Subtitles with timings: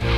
[0.00, 0.08] Hey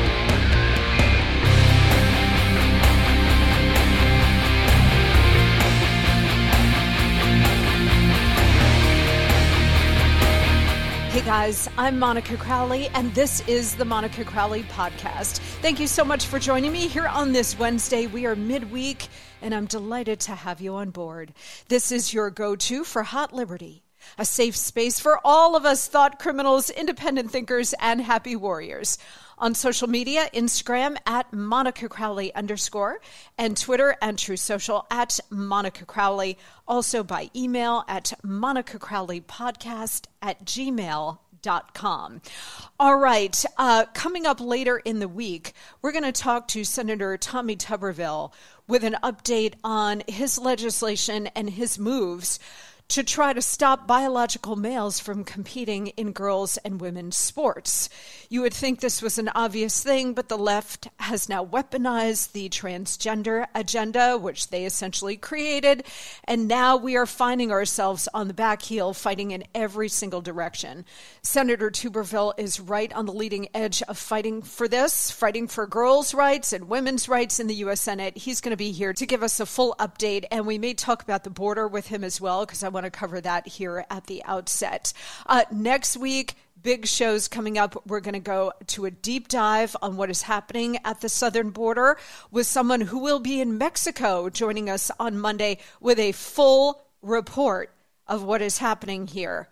[11.24, 15.39] guys, I'm Monica Crowley, and this is the Monica Crowley Podcast.
[15.61, 18.06] Thank you so much for joining me here on this Wednesday.
[18.06, 19.08] We are midweek,
[19.41, 21.34] and I'm delighted to have you on board.
[21.69, 23.83] This is your go to for Hot Liberty,
[24.19, 28.98] a safe space for all of us thought criminals, independent thinkers, and happy warriors
[29.42, 33.00] on social media Instagram at Monica Crowley underscore,
[33.36, 36.38] and Twitter and Truth Social at Monica Crowley.
[36.68, 42.22] Also by email at Monica Crowley Podcast at gmail.com.
[42.78, 47.17] All right, uh, coming up later in the week, we're going to talk to Senator
[47.17, 48.33] Tommy Tuberville
[48.68, 52.38] with an update on his legislation and his moves
[52.92, 57.89] to try to stop biological males from competing in girls' and women's sports.
[58.29, 62.51] You would think this was an obvious thing, but the left has now weaponized the
[62.51, 65.85] transgender agenda, which they essentially created,
[66.25, 70.85] and now we are finding ourselves on the back heel fighting in every single direction.
[71.23, 76.13] Senator Tuberville is right on the leading edge of fighting for this, fighting for girls'
[76.13, 77.80] rights and women's rights in the U.S.
[77.80, 78.19] Senate.
[78.19, 81.03] He's going to be here to give us a full update, and we may talk
[81.03, 83.86] about the border with him as well, because I want want to cover that here
[83.90, 84.92] at the outset.
[85.26, 87.80] Uh, next week, big shows coming up.
[87.86, 91.50] We're going to go to a deep dive on what is happening at the southern
[91.50, 91.96] border
[92.32, 97.72] with someone who will be in Mexico joining us on Monday with a full report
[98.08, 99.48] of what is happening here.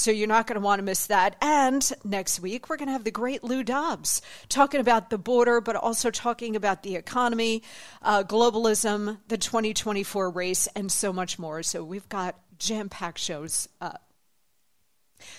[0.00, 1.36] So you're not going to want to miss that.
[1.42, 5.60] And next week, we're going to have the great Lou Dobbs talking about the border,
[5.60, 7.62] but also talking about the economy,
[8.00, 11.62] uh, globalism, the 2024 race, and so much more.
[11.62, 14.10] So we've got jam packed shows up.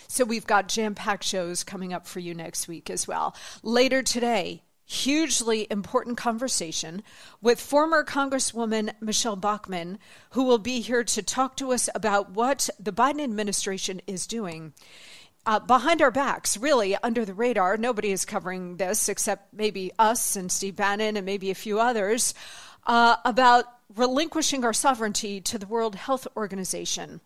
[0.07, 3.35] So we've got jam packed shows coming up for you next week as well.
[3.63, 7.01] Later today, hugely important conversation
[7.41, 9.97] with former Congresswoman Michele Bachmann,
[10.31, 14.73] who will be here to talk to us about what the Biden administration is doing.
[15.45, 20.35] Uh, behind our backs, really under the radar, nobody is covering this except maybe us
[20.35, 22.35] and Steve Bannon and maybe a few others
[22.85, 23.65] uh, about
[23.96, 27.22] relinquishing our sovereignty to the World Health Organization.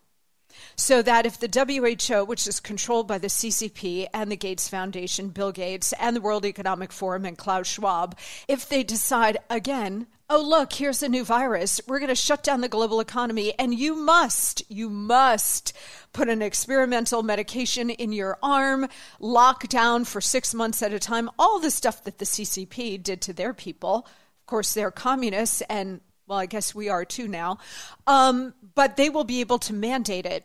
[0.74, 5.28] So that if the WHO, which is controlled by the CCP and the Gates Foundation,
[5.28, 8.16] Bill Gates, and the World Economic Forum and Klaus Schwab,
[8.48, 12.60] if they decide again, oh, look, here's a new virus, we're going to shut down
[12.60, 15.72] the global economy, and you must, you must
[16.12, 18.88] put an experimental medication in your arm,
[19.20, 23.20] lock down for six months at a time, all the stuff that the CCP did
[23.20, 24.06] to their people.
[24.40, 27.58] Of course, they're communists and well, I guess we are too now.
[28.06, 30.44] Um, but they will be able to mandate it,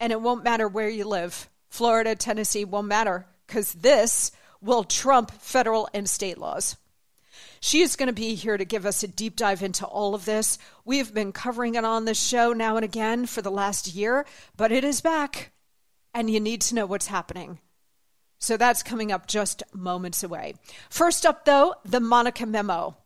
[0.00, 1.48] and it won't matter where you live.
[1.68, 6.76] Florida, Tennessee won't matter because this will trump federal and state laws.
[7.60, 10.24] She is going to be here to give us a deep dive into all of
[10.24, 10.58] this.
[10.84, 14.26] We have been covering it on this show now and again for the last year,
[14.56, 15.52] but it is back,
[16.14, 17.58] and you need to know what's happening.
[18.38, 20.54] So that's coming up just moments away.
[20.88, 22.96] First up, though, the Monica memo.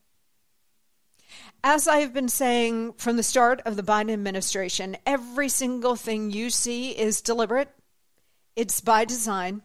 [1.64, 6.32] As I have been saying from the start of the Biden administration, every single thing
[6.32, 7.70] you see is deliberate,
[8.56, 9.62] it's by design.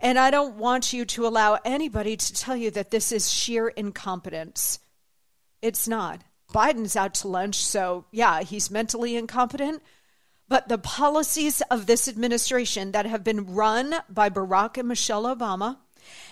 [0.00, 3.68] And I don't want you to allow anybody to tell you that this is sheer
[3.68, 4.80] incompetence.
[5.62, 6.22] It's not.
[6.52, 9.82] Biden's out to lunch, so yeah, he's mentally incompetent.
[10.48, 15.76] But the policies of this administration that have been run by Barack and Michelle Obama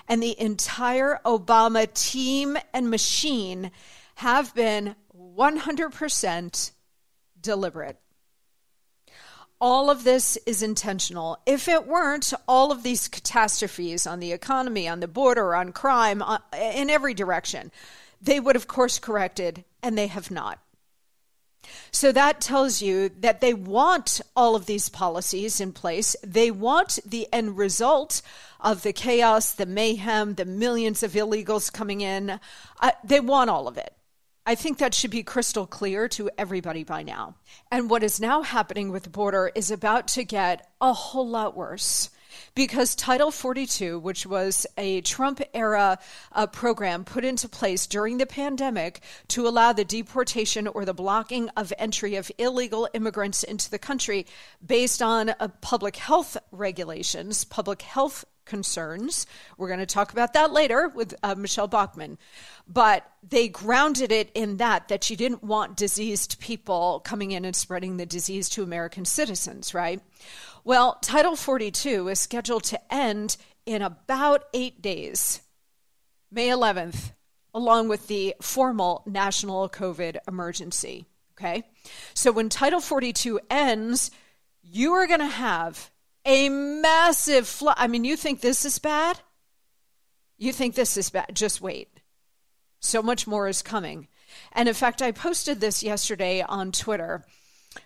[0.08, 3.70] and the entire Obama team and machine
[4.18, 6.72] have been 100%
[7.40, 7.96] deliberate.
[9.60, 11.38] All of this is intentional.
[11.46, 16.20] If it weren't, all of these catastrophes on the economy, on the border, on crime,
[16.20, 17.70] uh, in every direction,
[18.20, 20.58] they would have course corrected, and they have not.
[21.92, 26.16] So that tells you that they want all of these policies in place.
[26.26, 28.20] They want the end result
[28.58, 32.40] of the chaos, the mayhem, the millions of illegals coming in.
[32.80, 33.94] Uh, they want all of it.
[34.48, 37.34] I think that should be crystal clear to everybody by now.
[37.70, 41.54] And what is now happening with the border is about to get a whole lot
[41.54, 42.08] worse
[42.54, 45.98] because Title 42, which was a Trump era
[46.32, 51.50] uh, program put into place during the pandemic to allow the deportation or the blocking
[51.50, 54.24] of entry of illegal immigrants into the country
[54.66, 59.26] based on uh, public health regulations, public health concerns.
[59.56, 62.18] We're going to talk about that later with uh, Michele Bachmann.
[62.66, 67.54] But they grounded it in that, that she didn't want diseased people coming in and
[67.54, 70.00] spreading the disease to American citizens, right?
[70.64, 75.42] Well, Title 42 is scheduled to end in about eight days,
[76.30, 77.12] May 11th,
[77.54, 81.06] along with the formal national COVID emergency.
[81.38, 81.62] Okay?
[82.14, 84.10] So when Title 42 ends,
[84.62, 85.90] you are going to have
[86.28, 87.76] a massive flood.
[87.78, 89.18] I mean, you think this is bad?
[90.36, 91.30] You think this is bad?
[91.32, 91.88] Just wait.
[92.80, 94.08] So much more is coming.
[94.52, 97.24] And in fact, I posted this yesterday on Twitter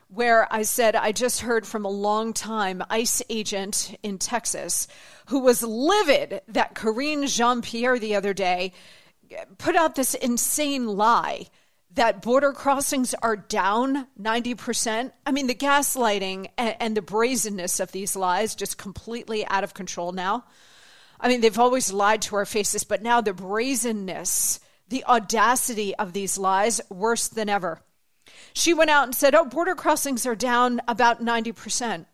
[0.08, 4.88] where I said I just heard from a long time ICE agent in Texas
[5.26, 8.72] who was livid that Karine Jean Pierre the other day
[9.58, 11.46] put out this insane lie
[11.94, 15.12] that border crossings are down 90%.
[15.26, 19.74] I mean, the gaslighting and, and, the brazenness of these lies just completely out of
[19.74, 20.44] control now.
[21.20, 24.58] I mean, they've always lied to our faces, but now the brazenness,
[24.88, 27.80] the audacity of these lies, worse than ever.
[28.54, 32.06] She went out and said, Oh, border crossings are down about 90%.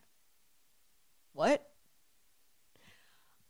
[1.33, 1.65] What?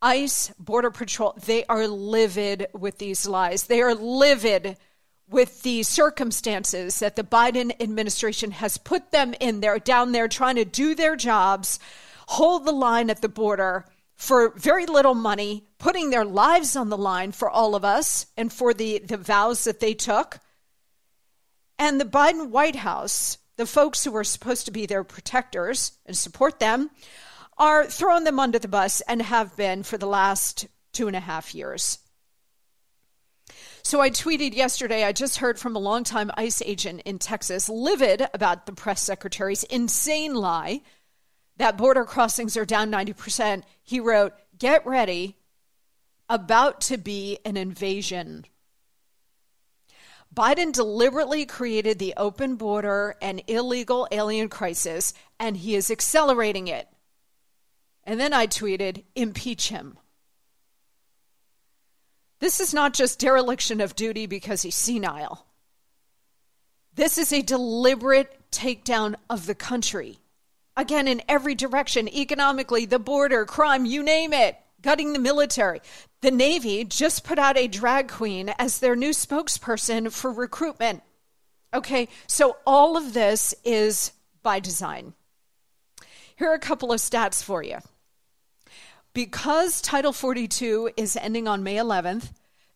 [0.00, 3.64] ICE, Border Patrol, they are livid with these lies.
[3.64, 4.76] They are livid
[5.30, 10.56] with the circumstances that the Biden administration has put them in there, down there, trying
[10.56, 11.78] to do their jobs,
[12.26, 13.84] hold the line at the border
[14.16, 18.52] for very little money, putting their lives on the line for all of us and
[18.52, 20.40] for the, the vows that they took.
[21.78, 26.16] And the Biden White House, the folks who are supposed to be their protectors and
[26.16, 26.90] support them,
[27.56, 31.20] are throwing them under the bus and have been for the last two and a
[31.20, 31.98] half years.
[33.88, 38.28] So I tweeted yesterday, I just heard from a longtime ICE agent in Texas, livid
[38.34, 40.82] about the press secretary's insane lie
[41.56, 43.62] that border crossings are down 90%.
[43.82, 45.38] He wrote, Get ready,
[46.28, 48.44] about to be an invasion.
[50.36, 56.88] Biden deliberately created the open border and illegal alien crisis, and he is accelerating it.
[58.04, 59.96] And then I tweeted, Impeach him.
[62.40, 65.46] This is not just dereliction of duty because he's senile.
[66.94, 70.18] This is a deliberate takedown of the country.
[70.76, 75.80] Again, in every direction economically, the border, crime, you name it, gutting the military.
[76.20, 81.02] The Navy just put out a drag queen as their new spokesperson for recruitment.
[81.74, 84.12] Okay, so all of this is
[84.42, 85.14] by design.
[86.36, 87.78] Here are a couple of stats for you
[89.12, 92.30] because Title 42 is ending on May 11th,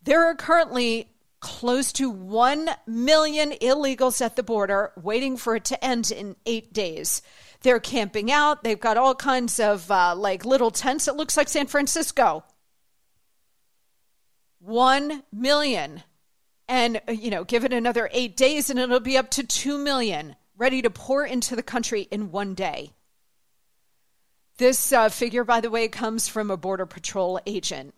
[0.05, 1.09] there are currently
[1.41, 6.73] close to 1 million illegals at the border waiting for it to end in eight
[6.73, 7.21] days.
[7.63, 8.63] They're camping out.
[8.63, 11.09] They've got all kinds of uh, like little tents.
[11.09, 12.45] It looks like San Francisco.
[14.61, 16.03] 1 million.
[16.69, 19.79] And, uh, you know, give it another eight days and it'll be up to 2
[19.79, 22.93] million ready to pour into the country in one day.
[24.59, 27.95] This uh, figure, by the way, comes from a Border Patrol agent.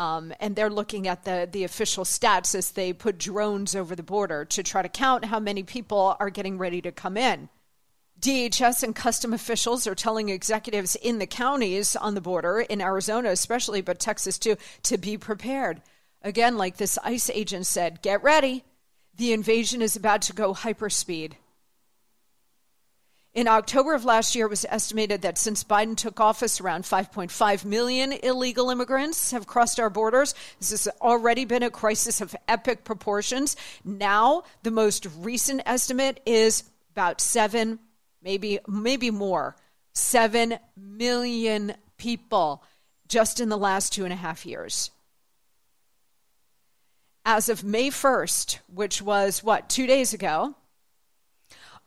[0.00, 4.02] Um, and they're looking at the, the official stats as they put drones over the
[4.02, 7.50] border to try to count how many people are getting ready to come in.
[8.18, 13.28] DHS and custom officials are telling executives in the counties on the border, in Arizona
[13.28, 15.82] especially, but Texas too, to be prepared.
[16.22, 18.64] Again, like this ICE agent said, get ready.
[19.18, 21.32] The invasion is about to go hyperspeed.
[23.32, 27.64] In October of last year, it was estimated that since Biden took office, around 5.5
[27.64, 30.34] million illegal immigrants have crossed our borders.
[30.58, 33.56] This has already been a crisis of epic proportions.
[33.84, 37.78] Now, the most recent estimate is about seven,
[38.20, 39.54] maybe maybe more,
[39.94, 42.64] seven million people
[43.06, 44.90] just in the last two and a half years.
[47.24, 50.56] As of May 1st, which was what, two days ago,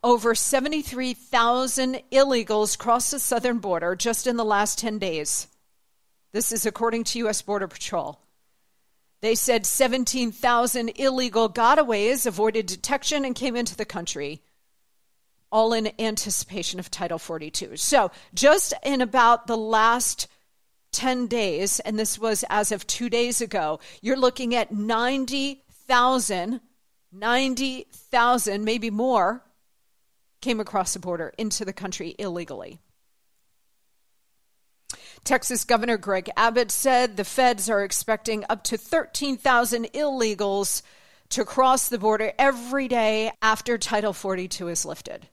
[0.04, 5.48] over 73,000 illegals crossed the southern border just in the last 10 days.
[6.34, 7.42] This is according to U.S.
[7.42, 8.20] Border Patrol.
[9.22, 14.42] They said 17,000 illegal gotaways avoided detection and came into the country,
[15.50, 17.78] all in anticipation of Title 42.
[17.78, 20.28] So, just in about the last
[20.92, 26.60] 10 days, and this was as of two days ago, you're looking at 90,000,
[27.14, 29.44] 90,000, maybe more
[30.44, 32.78] came across the border into the country illegally.
[35.24, 40.82] Texas Governor Greg Abbott said the feds are expecting up to 13,000 illegals
[41.30, 45.30] to cross the border every day after Title 42 is lifted.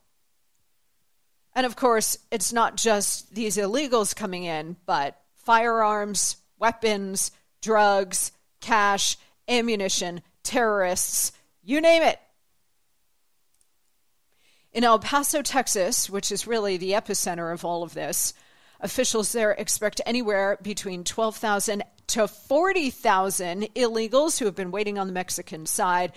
[1.53, 9.17] And of course, it's not just these illegals coming in, but firearms, weapons, drugs, cash,
[9.49, 12.17] ammunition, terrorists, you name it.
[14.73, 18.33] In El Paso, Texas, which is really the epicenter of all of this,
[18.79, 25.13] officials there expect anywhere between 12,000 to 40,000 illegals who have been waiting on the
[25.13, 26.13] Mexican side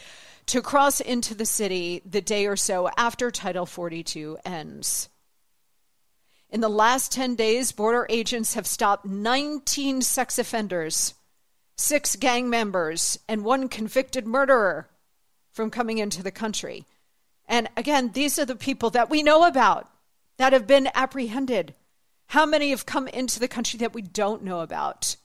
[0.46, 5.08] to cross into the city the day or so after Title 42 ends.
[6.48, 11.14] In the last 10 days, border agents have stopped 19 sex offenders,
[11.76, 14.88] six gang members, and one convicted murderer
[15.50, 16.86] from coming into the country.
[17.46, 19.88] And again, these are the people that we know about
[20.36, 21.74] that have been apprehended.
[22.28, 25.16] How many have come into the country that we don't know about?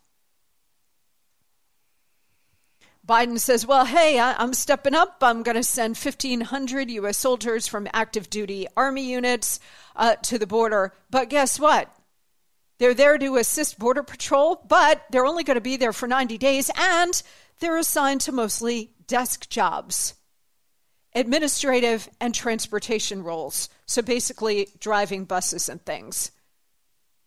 [3.07, 5.17] Biden says, Well, hey, I'm stepping up.
[5.21, 7.17] I'm going to send 1,500 U.S.
[7.17, 9.59] soldiers from active duty Army units
[9.95, 10.93] uh, to the border.
[11.09, 11.89] But guess what?
[12.77, 16.37] They're there to assist Border Patrol, but they're only going to be there for 90
[16.37, 17.21] days, and
[17.59, 20.13] they're assigned to mostly desk jobs
[21.15, 23.69] administrative and transportation roles.
[23.85, 26.31] So basically, driving buses and things.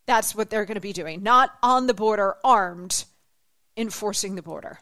[0.07, 3.05] That's what they're going to be doing, not on the border, armed,
[3.77, 4.79] enforcing the border.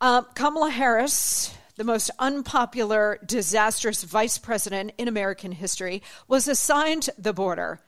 [0.00, 7.32] Uh, Kamala Harris, the most unpopular, disastrous vice president in American history, was assigned the
[7.32, 7.80] border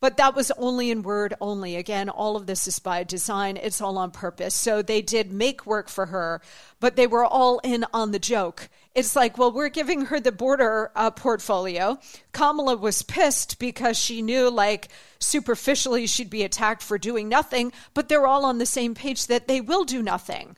[0.00, 1.76] but that was only in word only.
[1.76, 4.54] Again, all of this is by design, it's all on purpose.
[4.54, 6.40] So they did make work for her,
[6.80, 8.68] but they were all in on the joke.
[8.94, 11.98] It's like, well, we're giving her the border uh, portfolio.
[12.32, 14.88] Kamala was pissed because she knew, like,
[15.20, 19.46] superficially she'd be attacked for doing nothing, but they're all on the same page that
[19.46, 20.56] they will do nothing.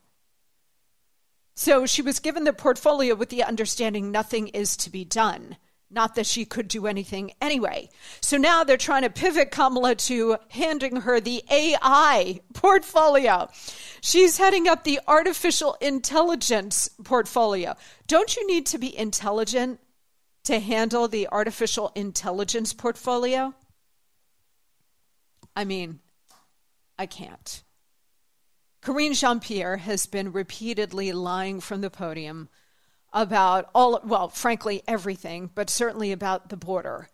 [1.55, 5.57] So she was given the portfolio with the understanding nothing is to be done.
[5.93, 7.91] Not that she could do anything anyway.
[8.23, 13.51] So now they're trying to pivot Kamala to handing her the AI portfolio.
[14.01, 17.77] She's heading up the artificial intelligence portfolio.
[18.07, 19.81] Don't you need to be intelligent
[20.45, 23.55] to handle the artificial intelligence portfolio?
[25.55, 26.01] I mean,
[26.99, 27.63] I can't.
[28.83, 32.49] Karine Jean Pierre has been repeatedly lying from the podium
[33.13, 37.09] about all, well, frankly, everything, but certainly about the border.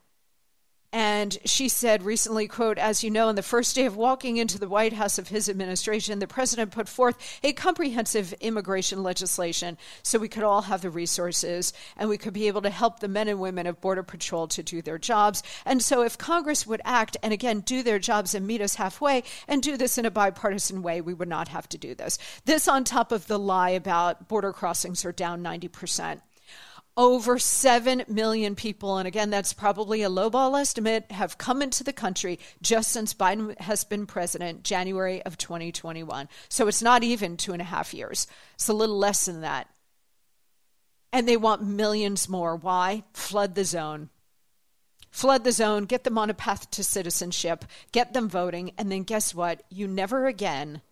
[0.90, 4.58] And she said recently, quote, as you know, on the first day of walking into
[4.58, 10.18] the White House of his administration, the president put forth a comprehensive immigration legislation so
[10.18, 13.28] we could all have the resources and we could be able to help the men
[13.28, 15.42] and women of Border Patrol to do their jobs.
[15.66, 19.24] And so if Congress would act and again do their jobs and meet us halfway
[19.46, 22.18] and do this in a bipartisan way, we would not have to do this.
[22.46, 26.22] This on top of the lie about border crossings are down 90%
[26.98, 31.92] over 7 million people, and again, that's probably a lowball estimate, have come into the
[31.92, 36.28] country just since Biden has been president, January of 2021.
[36.48, 39.68] So it's not even two and a half years, it's a little less than that.
[41.12, 42.56] And they want millions more.
[42.56, 43.04] Why?
[43.14, 44.10] Flood the zone.
[45.10, 49.04] Flood the zone, get them on a path to citizenship, get them voting, and then
[49.04, 49.62] guess what?
[49.70, 50.82] You never again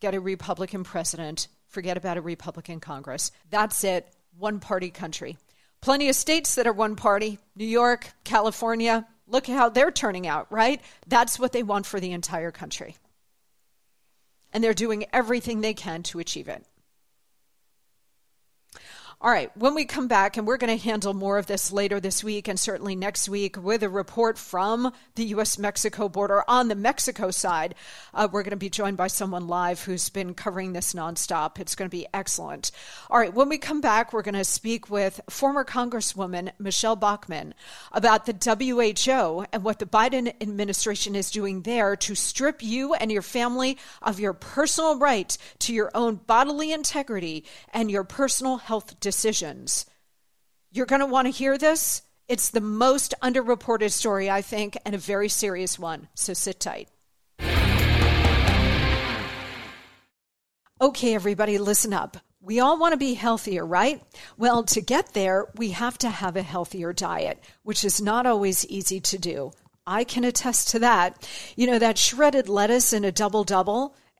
[0.00, 1.46] get a Republican president.
[1.68, 3.30] Forget about a Republican Congress.
[3.48, 5.36] That's it one party country.
[5.80, 9.06] Plenty of states that are one party New York, California.
[9.26, 10.80] Look how they're turning out, right?
[11.06, 12.96] That's what they want for the entire country.
[14.52, 16.64] And they're doing everything they can to achieve it.
[19.22, 22.00] All right, when we come back, and we're going to handle more of this later
[22.00, 25.60] this week and certainly next week with a report from the U.S.
[25.60, 27.76] Mexico border on the Mexico side.
[28.12, 31.60] Uh, we're going to be joined by someone live who's been covering this nonstop.
[31.60, 32.72] It's going to be excellent.
[33.10, 37.54] All right, when we come back, we're going to speak with former Congresswoman Michele Bachmann
[37.92, 43.12] about the WHO and what the Biden administration is doing there to strip you and
[43.12, 48.98] your family of your personal right to your own bodily integrity and your personal health
[49.12, 49.84] decisions.
[50.70, 52.00] You're going to want to hear this.
[52.28, 56.08] It's the most underreported story, I think, and a very serious one.
[56.14, 56.88] So sit tight.
[60.80, 62.16] Okay, everybody, listen up.
[62.40, 64.02] We all want to be healthier, right?
[64.38, 68.66] Well, to get there, we have to have a healthier diet, which is not always
[68.66, 69.52] easy to do.
[69.86, 71.28] I can attest to that.
[71.54, 73.94] You know, that shredded lettuce in a double double,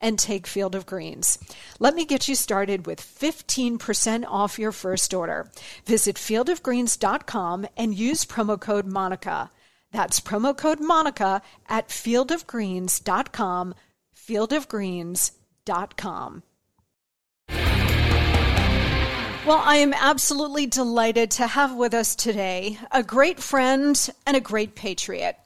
[0.00, 1.38] and take Field of Greens.
[1.78, 5.50] Let me get you started with 15% off your first order.
[5.84, 9.50] Visit fieldofgreens.com and use promo code MONICA.
[9.92, 13.74] That's promo code MONICA at fieldofgreens.com,
[14.16, 16.42] fieldofgreens.com.
[19.46, 24.40] Well, I am absolutely delighted to have with us today a great friend and a
[24.40, 25.38] great patriot.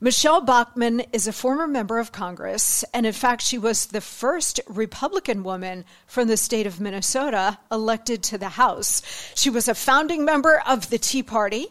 [0.00, 4.58] Michele Bachmann is a former member of Congress, and in fact, she was the first
[4.66, 9.02] Republican woman from the state of Minnesota elected to the House.
[9.34, 11.68] She was a founding member of the Tea Party,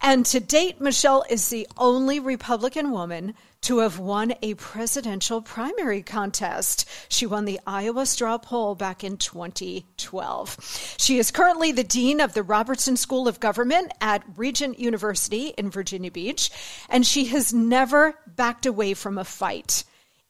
[0.00, 3.34] and to date, Michele is the only Republican woman
[3.66, 6.88] to have won a presidential primary contest.
[7.08, 10.94] She won the Iowa straw poll back in 2012.
[10.98, 15.68] She is currently the dean of the Robertson School of Government at Regent University in
[15.68, 16.48] Virginia Beach,
[16.88, 19.82] and she has never backed away from a fight.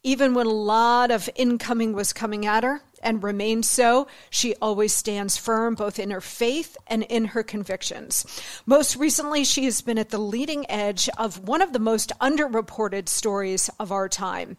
[0.03, 4.09] Even when a lot of incoming was coming at her, and remains so.
[4.29, 8.27] She always stands firm both in her faith and in her convictions.
[8.67, 13.09] Most recently, she has been at the leading edge of one of the most underreported
[13.09, 14.57] stories of our time.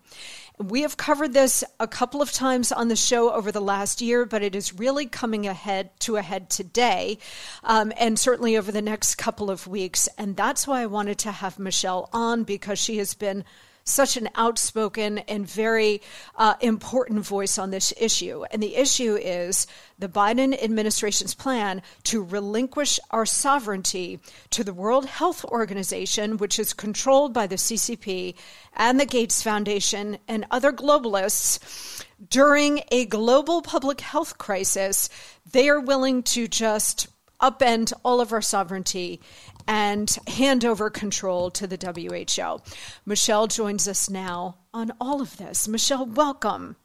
[0.59, 4.25] We have covered this a couple of times on the show over the last year,
[4.25, 7.19] but it is really coming ahead to a head today,
[7.63, 10.09] um, and certainly over the next couple of weeks.
[10.17, 13.43] And that's why I wanted to have Michele on because she has been
[13.87, 16.01] such an outspoken and very
[16.35, 18.43] uh, important voice on this issue.
[18.51, 24.19] And the issue is the Biden administration's plan to relinquish our sovereignty
[24.51, 28.35] to the World Health Organization, which is controlled by the CCP
[28.75, 32.03] and the Gates Foundation and other globalists.
[32.29, 35.09] During a global public health crisis,
[35.51, 37.07] they are willing to just
[37.41, 39.21] upend all of our sovereignty
[39.67, 42.61] and hand over control to the WHO.
[43.05, 45.67] Michele joins us now on all of this.
[45.67, 46.77] Michele, welcome.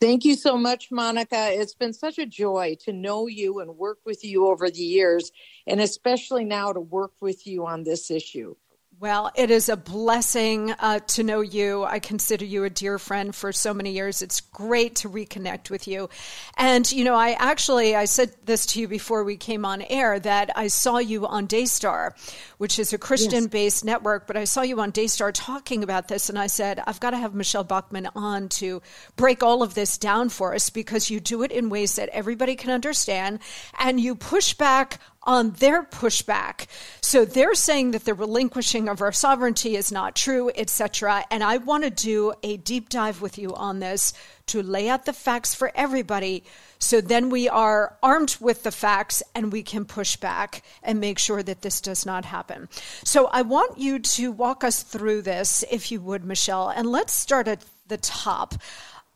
[0.00, 1.50] Thank you so much, Monica.
[1.52, 5.30] It's been such a joy to know you and work with you over the years,
[5.64, 8.56] and especially now to work with you on this issue.
[9.02, 11.82] Well, it is a blessing uh, to know you.
[11.82, 14.22] I consider you a dear friend for so many years.
[14.22, 16.08] It's great to reconnect with you.
[16.56, 20.20] And, you know, I actually, I said this to you before we came on air
[20.20, 22.14] that I saw you on Daystar,
[22.58, 23.84] which is a Christian based yes.
[23.86, 26.28] network, but I saw you on Daystar talking about this.
[26.28, 28.82] And I said, I've got to have Michele Bachmann on to
[29.16, 32.54] break all of this down for us because you do it in ways that everybody
[32.54, 33.40] can understand
[33.80, 36.66] and you push back on their pushback.
[37.00, 41.24] So they're saying that the relinquishing of our sovereignty is not true, etc.
[41.30, 44.12] And I want to do a deep dive with you on this
[44.46, 46.44] to lay out the facts for everybody.
[46.78, 51.18] So then we are armed with the facts and we can push back and make
[51.18, 52.68] sure that this does not happen.
[53.04, 56.68] So I want you to walk us through this, if you would, Michele.
[56.68, 58.54] And let's start at the top.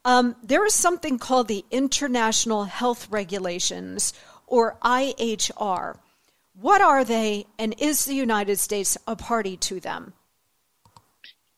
[0.04, 4.12] Um, there is something called the International Health Regulations,
[4.46, 5.98] or IHR.
[6.54, 10.14] What are they, and is the United States a party to them?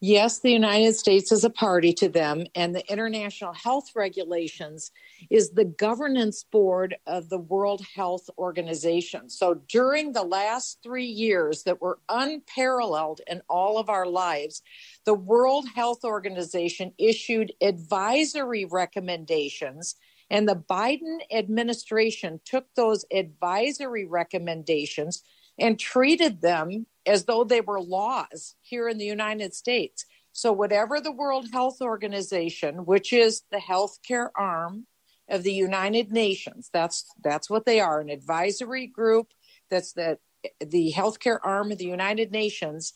[0.00, 4.92] Yes, the United States is a party to them, and the International Health Regulations
[5.28, 9.28] is the governance board of the World Health Organization.
[9.28, 14.62] So during the last three years that were unparalleled in all of our lives,
[15.04, 19.96] the World Health Organization issued advisory recommendations,
[20.30, 25.22] and the Biden administration took those advisory recommendations
[25.58, 30.04] and treated them as though they were laws here in the United States.
[30.32, 34.86] So, whatever the World Health Organization, which is the healthcare arm
[35.28, 39.32] of the United Nations, that's that's what they are, an advisory group
[39.70, 40.18] that's the
[40.60, 42.92] the healthcare arm of the United Nations.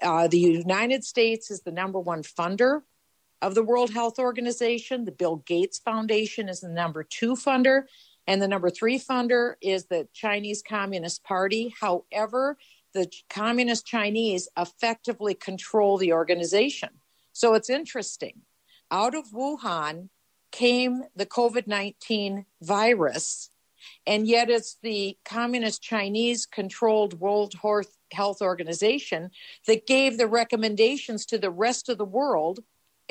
[0.00, 2.80] Uh, the United States is the number one funder
[3.42, 5.04] of the World Health Organization.
[5.04, 7.82] The Bill Gates Foundation is the number two funder.
[8.28, 11.74] And the number three funder is the Chinese Communist Party.
[11.78, 12.56] However,
[12.94, 16.90] the Communist Chinese effectively control the organization.
[17.32, 18.42] So it's interesting.
[18.90, 20.08] Out of Wuhan
[20.52, 23.50] came the COVID 19 virus,
[24.06, 27.54] and yet it's the Communist Chinese controlled World
[28.12, 29.30] Health Organization
[29.66, 32.60] that gave the recommendations to the rest of the world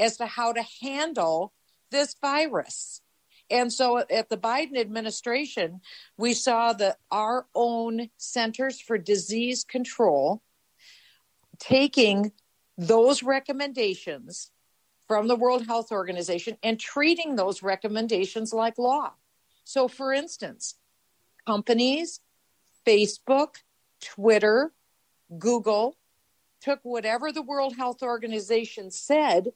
[0.01, 1.53] as to how to handle
[1.91, 3.01] this virus.
[3.49, 5.81] And so at the Biden administration,
[6.17, 10.41] we saw that our own Centers for Disease Control
[11.59, 12.31] taking
[12.77, 14.51] those recommendations
[15.07, 19.11] from the World Health Organization and treating those recommendations like law.
[19.65, 20.75] So, for instance,
[21.45, 22.21] companies,
[22.87, 23.55] Facebook,
[24.01, 24.71] Twitter,
[25.37, 25.97] Google
[26.61, 29.49] took whatever the World Health Organization said,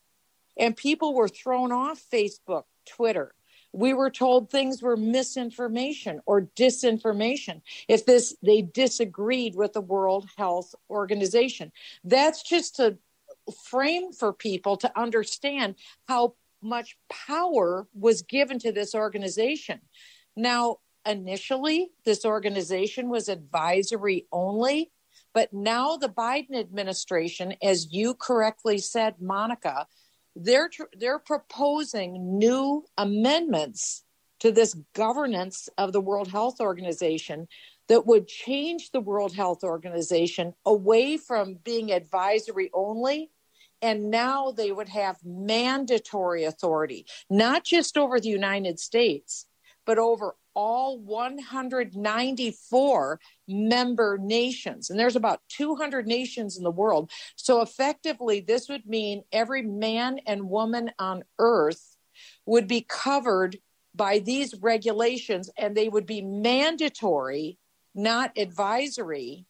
[0.57, 3.33] and people were thrown off Facebook, Twitter,
[3.73, 10.27] we were told things were misinformation or disinformation if this they disagreed with the world
[10.37, 11.71] health organization.
[12.03, 12.97] That's just a
[13.65, 15.75] frame for people to understand
[16.07, 19.81] how much power was given to this organization.
[20.37, 24.91] Now initially this organization was advisory only
[25.33, 29.85] but now the biden administration as you correctly said monica
[30.35, 34.03] they're they're proposing new amendments
[34.39, 37.47] to this governance of the World Health Organization
[37.87, 43.31] that would change the World Health Organization away from being advisory only.
[43.81, 49.45] And now they would have mandatory authority not just over the United States
[49.85, 54.89] but over all 194 member nations.
[54.89, 57.11] And there's about 200 nations in the world.
[57.35, 61.95] So effectively, this would mean every man and woman on earth
[62.45, 63.59] would be covered
[63.93, 67.57] by these regulations and they would be mandatory,
[67.93, 69.45] not advisory,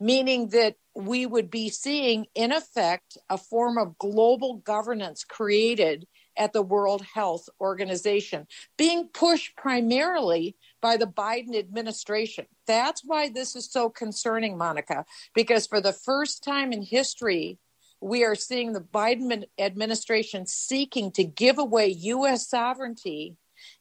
[0.00, 6.52] meaning that we would be seeing, in effect, a form of global governance created at
[6.52, 12.46] the World Health Organization, being pushed primarily by the Biden administration.
[12.66, 17.58] That's why this is so concerning, Monica, because for the first time in history,
[18.00, 22.48] we are seeing the Biden administration seeking to give away U.S.
[22.48, 23.36] sovereignty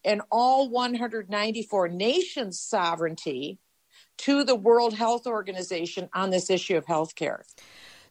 [0.05, 3.59] and all 194 nations' sovereignty
[4.19, 7.41] to the World Health Organization on this issue of healthcare.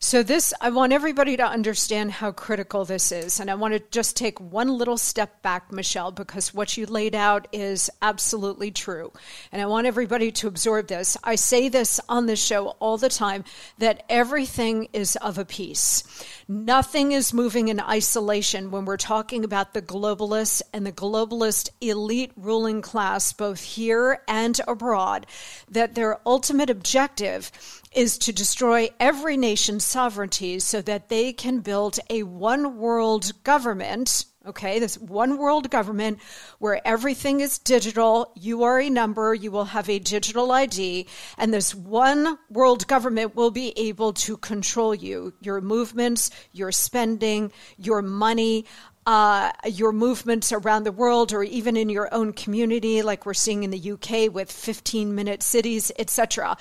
[0.04, 3.38] So, this, I want everybody to understand how critical this is.
[3.38, 7.14] And I want to just take one little step back, Michele, because what you laid
[7.14, 9.12] out is absolutely true.
[9.52, 11.16] And I want everybody to absorb this.
[11.22, 13.44] I say this on the show all the time
[13.78, 16.02] that everything is of a piece.
[16.48, 22.32] Nothing is moving in isolation when we're talking about the globalists and the globalist elite
[22.36, 25.26] ruling class, both here and abroad,
[25.70, 27.52] that their ultimate objective
[27.92, 34.24] is to destroy every nation's sovereignty so that they can build a one world government.
[34.44, 36.18] Okay, this one world government
[36.58, 38.32] where everything is digital.
[38.34, 41.06] You are a number, you will have a digital ID,
[41.38, 47.52] and this one world government will be able to control you, your movements, your spending,
[47.78, 48.66] your money.
[49.04, 53.64] uh, your movements around the world or even in your own community, like we're seeing
[53.64, 56.56] in the UK with 15 minute cities, etc.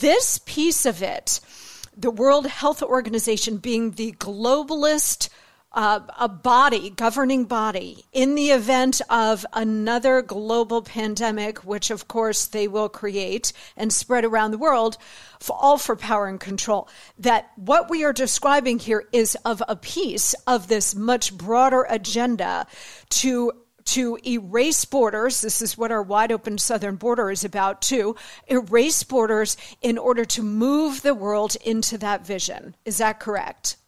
[0.00, 1.40] This piece of it,
[1.94, 5.28] the World Health Organization being the globalist
[5.72, 12.46] uh, a body, governing body, in the event of another global pandemic, which of course
[12.46, 14.96] they will create and spread around the world,
[15.40, 16.88] for all for power and control.
[17.18, 22.66] That what we are describing here is of a piece of this much broader agenda
[23.10, 23.52] to
[23.84, 25.40] to erase borders.
[25.40, 28.16] This is what our wide open southern border is about, too.
[28.46, 32.76] Erase borders in order to move the world into that vision.
[32.84, 33.78] Is that correct?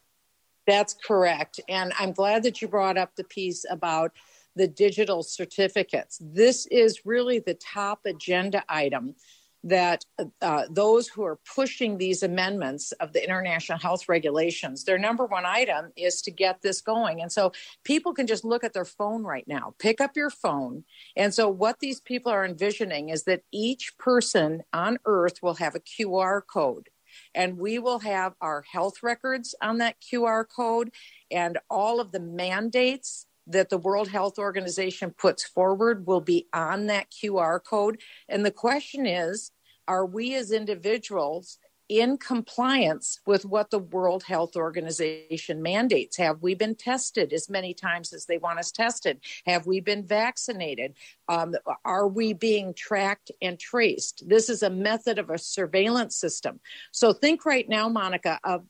[0.67, 1.59] That's correct.
[1.67, 4.11] And I'm glad that you brought up the piece about
[4.55, 6.19] the digital certificates.
[6.21, 9.15] This is really the top agenda item
[9.63, 10.03] that
[10.41, 15.45] uh, those who are pushing these amendments of the international health regulations, their number one
[15.45, 17.21] item is to get this going.
[17.21, 17.51] And so
[17.83, 20.83] people can just look at their phone right now, pick up your phone.
[21.15, 25.75] And so what these people are envisioning is that each person on earth will have
[25.75, 26.89] a QR code
[27.33, 30.91] and we will have our health records on that QR code
[31.29, 36.87] and all of the mandates that the World Health Organization puts forward will be on
[36.87, 37.99] that QR code.
[38.29, 39.51] And the question is
[39.87, 41.57] are we as individuals
[41.91, 46.15] in compliance with what the World Health Organization mandates.
[46.15, 49.19] Have we been tested as many times as they want us tested?
[49.45, 50.93] Have we been vaccinated?
[51.27, 54.23] Um, are we being tracked and traced?
[54.25, 56.61] This is a method of a surveillance system.
[56.93, 58.63] So think right now, Monica, of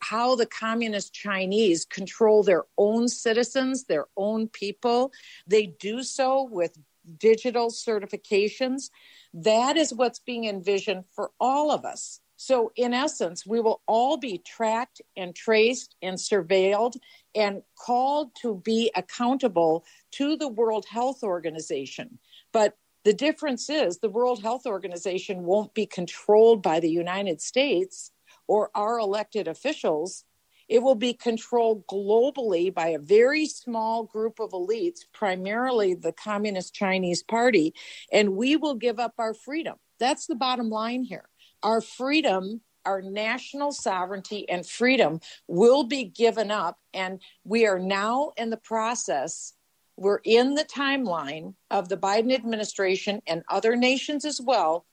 [0.00, 5.10] how the communist Chinese control their own citizens, their own people.
[5.48, 6.78] They do so with
[7.18, 8.90] digital certifications.
[9.34, 12.20] That is what's being envisioned for all of us.
[12.40, 16.96] So, in essence, we will all be tracked and traced and surveilled
[17.34, 22.20] and called to be accountable to the World Health Organization.
[22.52, 28.12] But the difference is the World Health Organization won't be controlled by the United States
[28.46, 30.22] or our elected officials.
[30.68, 36.72] It will be controlled globally by a very small group of elites, primarily the Communist
[36.72, 37.74] Chinese Party,
[38.12, 39.74] and we will give up our freedom.
[39.98, 41.28] That's the bottom line here
[41.62, 46.78] our freedom our national sovereignty and freedom will be given up.
[46.94, 49.52] And we are now in the process,
[49.98, 54.86] we're in the timeline of the Biden administration and other nations as well,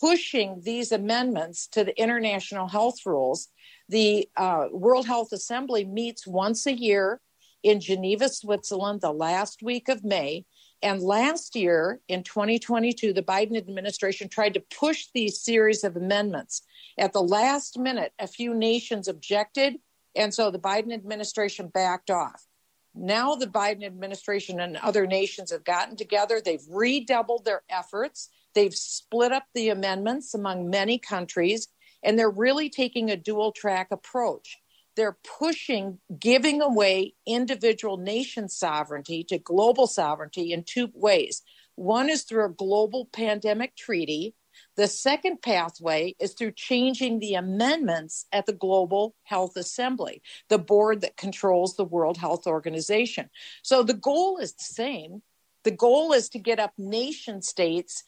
[0.00, 3.48] pushing these amendments to the international health rules.
[3.88, 7.20] The uh, World Health Assembly meets once a year
[7.62, 10.46] in Geneva, Switzerland, the last week of May.
[10.82, 16.62] And last year in 2022, the Biden administration tried to push these series of amendments.
[16.98, 19.76] At the last minute, a few nations objected,
[20.14, 22.46] and so the Biden administration backed off.
[22.94, 26.40] Now, the Biden administration and other nations have gotten together.
[26.40, 28.30] They've redoubled their efforts.
[28.54, 31.68] They've split up the amendments among many countries,
[32.02, 34.58] and they're really taking a dual track approach
[34.96, 41.42] they're pushing giving away individual nation sovereignty to global sovereignty in two ways.
[41.76, 44.34] One is through a global pandemic treaty.
[44.76, 51.02] The second pathway is through changing the amendments at the Global Health Assembly, the board
[51.02, 53.28] that controls the World Health Organization.
[53.62, 55.22] So the goal is the same.
[55.64, 58.02] The goal is to get up nation states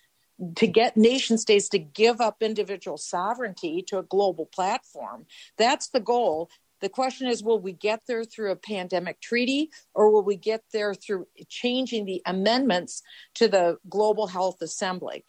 [0.57, 5.27] to get nation states to give up individual sovereignty to a global platform.
[5.57, 6.49] That's the goal.
[6.81, 10.63] The question is will we get there through a pandemic treaty or will we get
[10.73, 13.03] there through changing the amendments
[13.35, 15.25] to the Global Health Assembly?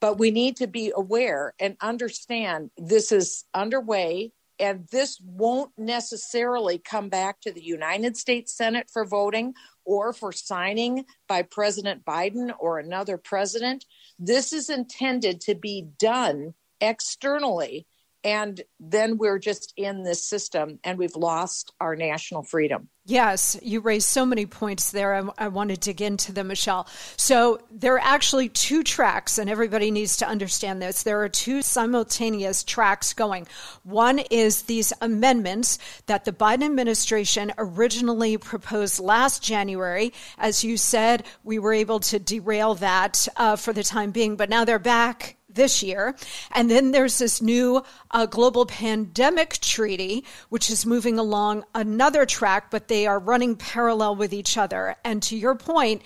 [0.00, 6.78] But we need to be aware and understand this is underway and this won't necessarily
[6.78, 9.54] come back to the United States Senate for voting
[9.86, 13.86] or for signing by President Biden or another president.
[14.18, 17.86] This is intended to be done externally
[18.22, 22.88] and then we're just in this system and we've lost our national freedom.
[23.06, 25.14] Yes, you raised so many points there.
[25.14, 26.86] I, I want to dig into them, Michele.
[27.16, 31.02] So, there are actually two tracks, and everybody needs to understand this.
[31.02, 33.48] There are two simultaneous tracks going.
[33.82, 40.12] One is these amendments that the Biden administration originally proposed last January.
[40.38, 44.50] As you said, we were able to derail that uh, for the time being, but
[44.50, 46.14] now they're back this year.
[46.52, 52.70] And then there's this new uh, global pandemic treaty, which is moving along another track,
[52.70, 54.96] but they are running parallel with each other.
[55.04, 56.02] And to your point,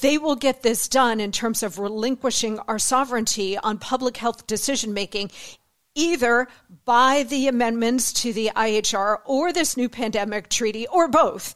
[0.00, 4.94] they will get this done in terms of relinquishing our sovereignty on public health decision
[4.94, 5.30] making
[5.94, 6.48] either
[6.84, 11.54] by the amendments to the IHR or this new pandemic treaty or both.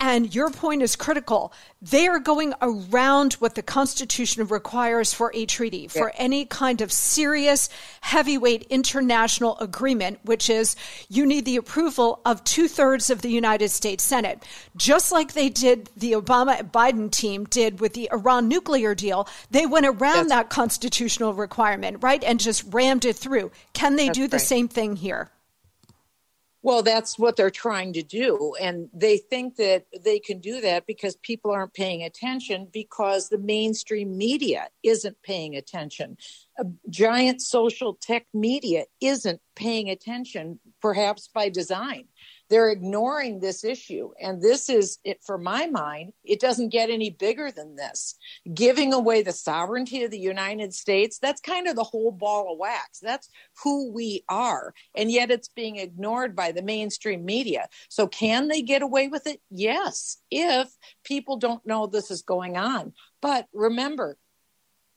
[0.00, 1.52] And your point is critical.
[1.80, 6.16] They are going around what the Constitution requires for a treaty, for yeah.
[6.16, 7.68] any kind of serious,
[8.00, 10.76] heavyweight international agreement, which is
[11.08, 14.42] you need the approval of two thirds of the United States Senate.
[14.76, 19.64] Just like they did, the Obama Biden team did with the Iran nuclear deal, they
[19.64, 22.22] went around that constitutional requirement, right?
[22.24, 23.52] And just rammed it through.
[23.72, 24.46] Can they do the right.
[24.46, 25.30] same thing here?
[26.64, 28.54] Well, that's what they're trying to do.
[28.58, 33.36] And they think that they can do that because people aren't paying attention because the
[33.36, 36.16] mainstream media isn't paying attention.
[36.58, 42.06] A giant social tech media isn't paying attention, perhaps by design.
[42.50, 44.10] They're ignoring this issue.
[44.20, 48.16] And this is it for my mind, it doesn't get any bigger than this.
[48.52, 52.58] Giving away the sovereignty of the United States, that's kind of the whole ball of
[52.58, 53.00] wax.
[53.00, 53.28] That's
[53.62, 54.74] who we are.
[54.94, 57.68] And yet it's being ignored by the mainstream media.
[57.88, 59.40] So can they get away with it?
[59.50, 60.68] Yes, if
[61.02, 62.92] people don't know this is going on.
[63.22, 64.18] But remember,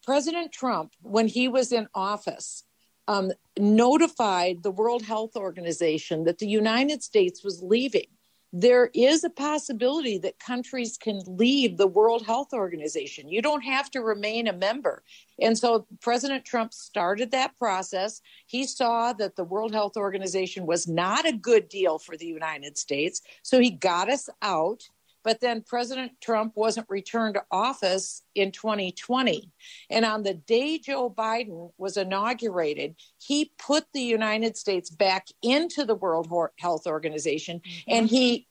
[0.04, 2.64] President Trump, when he was in office,
[3.08, 8.08] um, notified the World Health Organization that the United States was leaving.
[8.54, 13.28] There is a possibility that countries can leave the World Health Organization.
[13.28, 15.04] You don't have to remain a member.
[15.40, 18.22] And so President Trump started that process.
[18.46, 22.78] He saw that the World Health Organization was not a good deal for the United
[22.78, 23.22] States.
[23.44, 24.84] So he got us out.
[25.28, 29.52] But then President Trump wasn't returned to office in 2020.
[29.90, 35.84] And on the day Joe Biden was inaugurated, he put the United States back into
[35.84, 37.92] the World Health Organization mm-hmm.
[37.92, 38.48] and he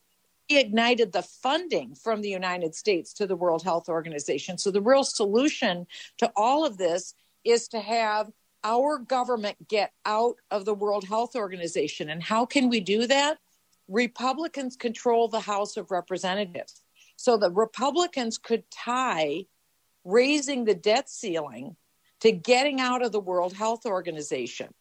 [0.50, 4.58] ignited the funding from the United States to the World Health Organization.
[4.58, 5.86] So the real solution
[6.18, 8.30] to all of this is to have
[8.64, 12.10] our government get out of the World Health Organization.
[12.10, 13.38] And how can we do that?
[13.88, 16.82] Republicans control the House of Representatives.
[17.16, 19.46] So the Republicans could tie
[20.04, 21.76] raising the debt ceiling
[22.20, 24.72] to getting out of the World Health Organization.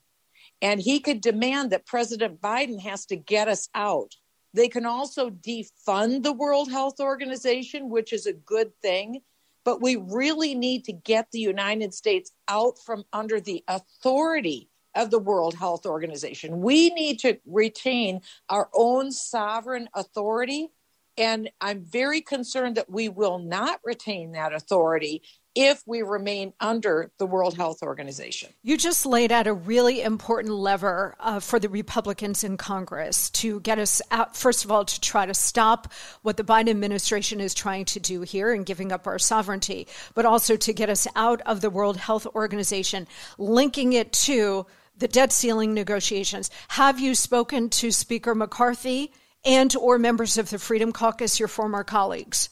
[0.62, 4.16] And he could demand that President Biden has to get us out.
[4.54, 9.22] They can also defund the World Health Organization, which is a good thing.
[9.66, 15.12] But we really need to get the United States out from under the authority of
[15.12, 16.62] the World Health Organization.
[16.62, 20.70] We need to retain our own sovereign authority.
[21.18, 25.22] And I'm very concerned that we will not retain that authority
[25.56, 28.50] if we remain under the World Health Organization.
[28.62, 33.62] You just laid out a really important lever uh, for the Republicans in Congress to
[33.62, 37.54] get us out, first of all, to try to stop what the Biden administration is
[37.54, 41.42] trying to do here and giving up our sovereignty, but also to get us out
[41.46, 44.66] of the World Health Organization, linking it to
[44.98, 46.50] the debt ceiling negotiations.
[46.70, 49.12] Have you spoken to Speaker McCarthy
[49.44, 52.50] and or members of the Freedom Caucus, your former colleagues?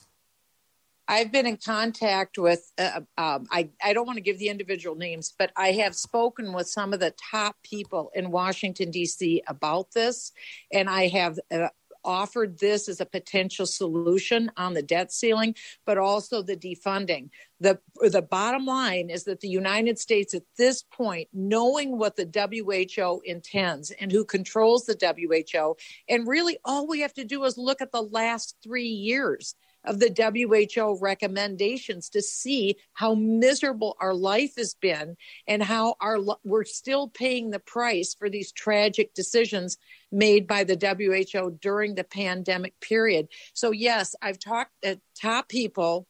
[1.06, 4.96] I've been in contact with, uh, um, I, I don't want to give the individual
[4.96, 9.42] names, but I have spoken with some of the top people in Washington, D.C.
[9.46, 10.32] about this.
[10.72, 11.68] And I have uh,
[12.04, 17.30] offered this as a potential solution on the debt ceiling, but also the defunding.
[17.60, 22.26] The, the bottom line is that the United States, at this point, knowing what the
[22.26, 25.76] WHO intends and who controls the WHO,
[26.08, 29.98] and really all we have to do is look at the last three years of
[29.98, 30.12] the
[30.74, 35.16] WHO recommendations to see how miserable our life has been
[35.46, 39.76] and how our we're still paying the price for these tragic decisions
[40.10, 43.28] made by the WHO during the pandemic period.
[43.52, 46.06] So yes, I've talked to top people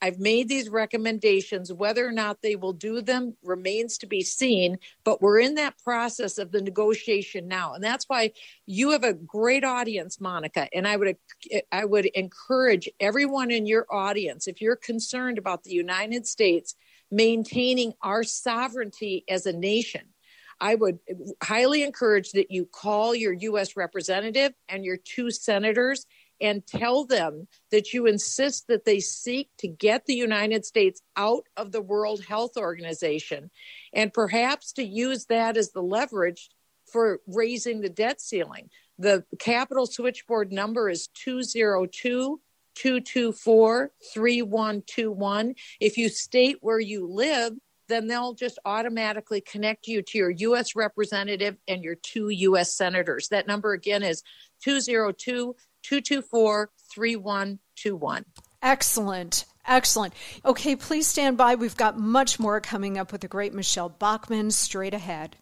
[0.00, 1.72] I've made these recommendations.
[1.72, 5.78] Whether or not they will do them remains to be seen, but we're in that
[5.82, 7.74] process of the negotiation now.
[7.74, 8.32] And that's why
[8.66, 10.68] you have a great audience, Monica.
[10.72, 11.16] And I would
[11.72, 16.74] I would encourage everyone in your audience, if you're concerned about the United States
[17.10, 20.02] maintaining our sovereignty as a nation,
[20.60, 20.98] I would
[21.42, 23.76] highly encourage that you call your U.S.
[23.76, 26.06] representative and your two senators
[26.40, 31.44] and tell them that you insist that they seek to get the United States out
[31.56, 33.50] of the World Health Organization
[33.92, 36.50] and perhaps to use that as the leverage
[36.90, 38.70] for raising the debt ceiling.
[38.98, 42.40] The Capitol switchboard number is 202
[42.74, 45.54] 224 3121.
[45.80, 47.54] If you state where you live,
[47.88, 50.76] then they'll just automatically connect you to your U.S.
[50.76, 52.76] representative and your two U.S.
[52.76, 53.28] senators.
[53.28, 54.22] That number again is
[54.62, 58.24] 202 224 3121.
[58.62, 59.44] Excellent.
[59.66, 60.14] Excellent.
[60.44, 61.54] Okay, please stand by.
[61.54, 65.36] We've got much more coming up with the great Michele Bachmann straight ahead.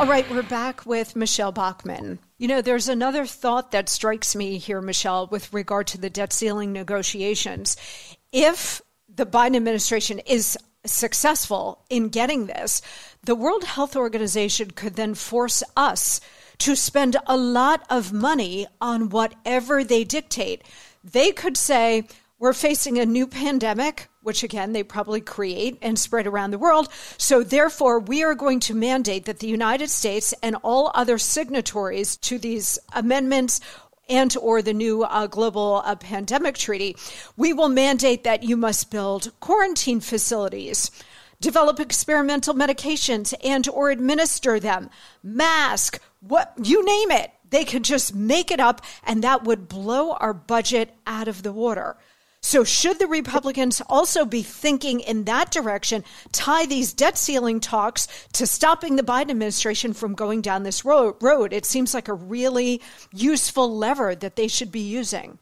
[0.00, 2.20] All right, we're back with Michele Bachmann.
[2.38, 6.32] You know, there's another thought that strikes me here, Michele, with regard to the debt
[6.32, 7.76] ceiling negotiations.
[8.32, 8.80] If
[9.14, 12.82] the Biden administration is successful in getting this,
[13.24, 16.20] the World Health Organization could then force us
[16.58, 20.62] to spend a lot of money on whatever they dictate.
[21.02, 22.06] They could say,
[22.38, 26.88] we're facing a new pandemic, which again, they probably create and spread around the world.
[27.18, 32.16] So therefore, we are going to mandate that the United States and all other signatories
[32.18, 33.60] to these amendments
[34.10, 36.96] and or the new uh, global uh, pandemic treaty,
[37.36, 40.90] we will mandate that you must build quarantine facilities
[41.40, 44.90] develop experimental medications and or administer them.
[45.22, 47.32] Mask what you name it.
[47.48, 51.52] They could just make it up and that would blow our budget out of the
[51.52, 51.96] water
[52.42, 58.08] so, should the Republicans also be thinking in that direction, tie these debt ceiling talks
[58.32, 61.52] to stopping the Biden administration from going down this road?
[61.52, 62.80] It seems like a really
[63.12, 65.38] useful lever that they should be using.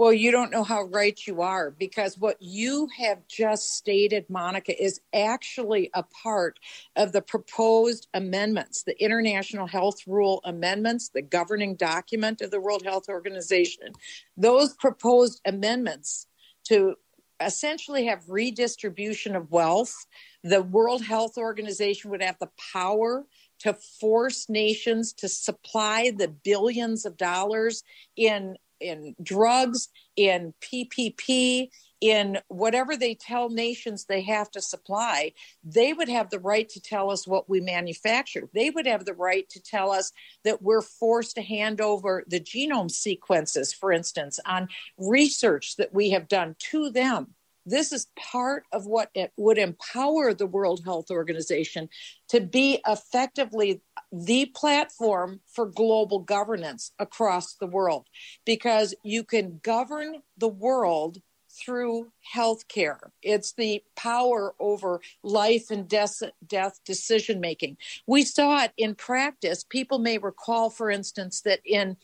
[0.00, 4.82] Well, you don't know how right you are because what you have just stated, Monica,
[4.82, 6.58] is actually a part
[6.96, 12.82] of the proposed amendments, the International Health Rule amendments, the governing document of the World
[12.82, 13.92] Health Organization.
[14.38, 16.26] Those proposed amendments
[16.68, 16.94] to
[17.38, 20.06] essentially have redistribution of wealth.
[20.42, 23.26] The World Health Organization would have the power
[23.58, 27.84] to force nations to supply the billions of dollars
[28.16, 31.68] in in drugs, in PPP,
[32.00, 36.80] in whatever they tell nations they have to supply, they would have the right to
[36.80, 38.48] tell us what we manufacture.
[38.54, 40.12] They would have the right to tell us
[40.44, 46.10] that we're forced to hand over the genome sequences, for instance, on research that we
[46.10, 47.34] have done to them.
[47.66, 51.88] This is part of what would empower the World Health Organization
[52.28, 53.82] to be effectively
[54.12, 58.06] the platform for global governance across the world
[58.44, 61.18] because you can govern the world
[61.50, 62.98] through healthcare.
[63.22, 67.76] It's the power over life and death, death decision making.
[68.06, 69.64] We saw it in practice.
[69.68, 71.96] People may recall, for instance, that in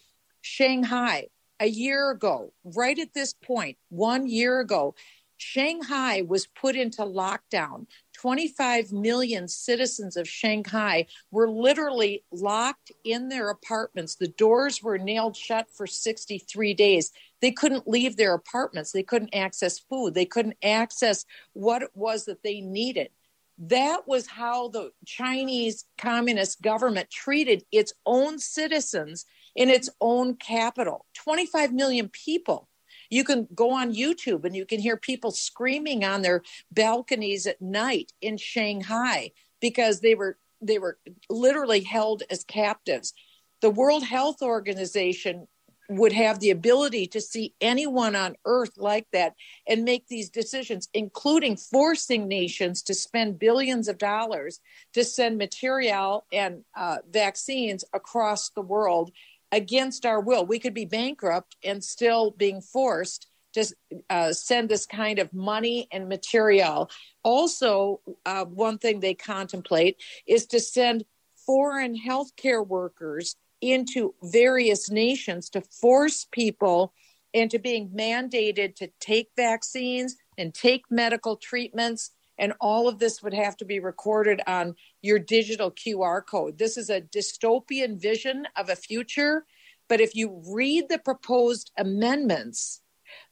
[0.43, 1.29] Shanghai,
[1.59, 4.95] a year ago, right at this point, one year ago,
[5.37, 7.87] Shanghai was put into lockdown.
[8.15, 14.17] 25 million citizens of Shanghai were literally locked in their apartments.
[14.17, 17.13] The doors were nailed shut for 63 days.
[17.41, 18.93] They couldn't leave their apartments.
[18.93, 20.15] They couldn't access food.
[20.15, 23.11] They couldn't access what it was that they needed.
[23.59, 29.25] That was how the Chinese Communist government treated its own citizens
[29.55, 32.69] in its own capital 25 million people
[33.11, 37.61] you can go on YouTube and you can hear people screaming on their balconies at
[37.61, 40.99] night in Shanghai because they were they were
[41.29, 43.13] literally held as captives.
[43.61, 45.49] The World Health Organization
[45.89, 49.35] would have the ability to see anyone on earth like that
[49.69, 54.61] and make these decisions, including forcing nations to spend billions of dollars
[54.95, 59.11] to send material and uh, vaccines across the world
[59.53, 60.45] against our will.
[60.45, 63.67] We could be bankrupt and still being forced to
[64.11, 66.91] uh, send this kind of money and material.
[67.23, 71.05] Also, uh, one thing they contemplate is to send
[71.47, 76.93] foreign healthcare workers into various nations to force people
[77.33, 83.35] into being mandated to take vaccines and take medical treatments and all of this would
[83.35, 86.59] have to be recorded on your digital QR code.
[86.59, 89.47] This is a dystopian vision of a future.
[89.89, 92.81] But if you read the proposed amendments,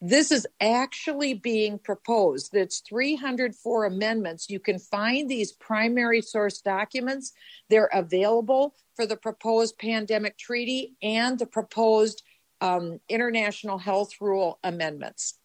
[0.00, 2.54] this is actually being proposed.
[2.54, 4.48] It's 304 amendments.
[4.48, 7.32] You can find these primary source documents.
[7.70, 12.22] They're available for the proposed pandemic treaty and the proposed
[12.60, 15.38] um, international health rule amendments.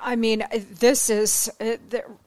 [0.00, 1.76] I mean, this is, uh,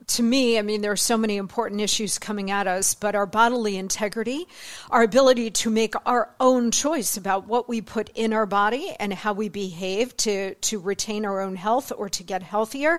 [0.06, 3.26] to me, I mean, there are so many important issues coming at us, but our
[3.26, 4.46] bodily integrity,
[4.90, 9.12] our ability to make our own choice about what we put in our body and
[9.12, 12.98] how we behave to, to retain our own health or to get healthier,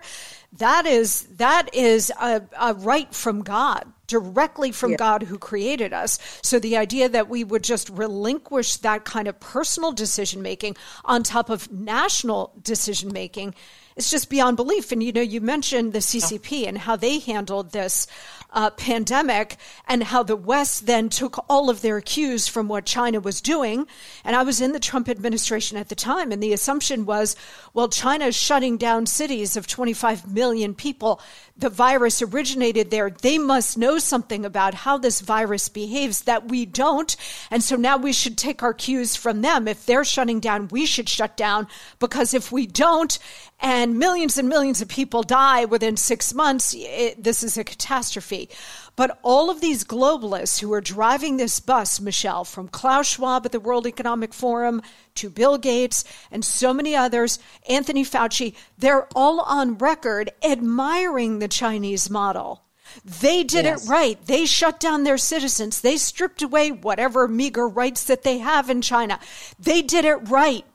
[0.54, 4.98] that is, that is a, a right from God directly from yeah.
[4.98, 6.20] God who created us.
[6.44, 11.24] So the idea that we would just relinquish that kind of personal decision making on
[11.24, 13.56] top of national decision making
[13.96, 14.92] it's just beyond belief.
[14.92, 18.08] And you know, you mentioned the CCP and how they handled this
[18.52, 23.20] uh, pandemic and how the West then took all of their cues from what China
[23.20, 23.86] was doing.
[24.24, 27.36] And I was in the Trump administration at the time, and the assumption was,
[27.74, 31.22] well, China is shutting down cities of 25 million people.
[31.58, 33.10] The virus originated there.
[33.10, 37.16] They must know something about how this virus behaves that we don't.
[37.52, 39.68] And so now we should take our cues from them.
[39.68, 41.68] If they're shutting down, we should shut down
[42.00, 43.20] because if we don't,
[43.60, 48.50] and millions and millions of people die within six months, it, this is a catastrophe.
[48.96, 53.52] But all of these globalists who are driving this bus, Michele, from Klaus Schwab at
[53.52, 54.82] the World Economic Forum
[55.16, 61.48] to Bill Gates and so many others, Anthony Fauci, they're all on record admiring the
[61.48, 62.62] Chinese model.
[63.04, 63.86] They did yes.
[63.86, 64.26] it right.
[64.26, 65.82] They shut down their citizens.
[65.82, 69.20] They stripped away whatever meager rights that they have in China.
[69.60, 70.66] They did it right.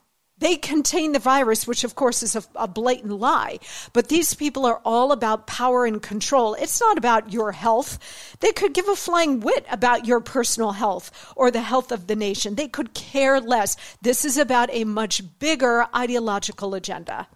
[0.41, 3.59] They contain the virus, which of course is a, a, blatant lie.
[3.93, 6.55] But these people are all about power and control.
[6.55, 8.37] It's not about your health.
[8.41, 12.17] They could give a flying wit about your personal health or the health of the
[12.17, 12.55] nation.
[12.55, 13.77] They could care less.
[14.03, 17.29] This is about a much bigger ideological agenda.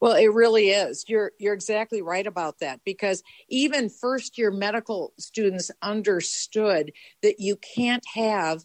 [0.00, 1.04] Well, it really is.
[1.08, 7.56] You're you're exactly right about that because even first year medical students understood that you
[7.56, 8.64] can't have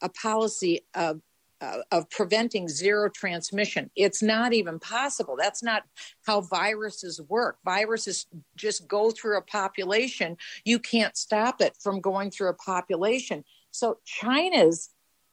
[0.00, 1.20] a policy of
[1.60, 3.90] uh, of preventing zero transmission.
[3.96, 5.36] It's not even possible.
[5.38, 5.84] That's not
[6.26, 7.58] how viruses work.
[7.64, 10.36] Viruses just go through a population.
[10.64, 13.44] You can't stop it from going through a population.
[13.72, 14.90] So China's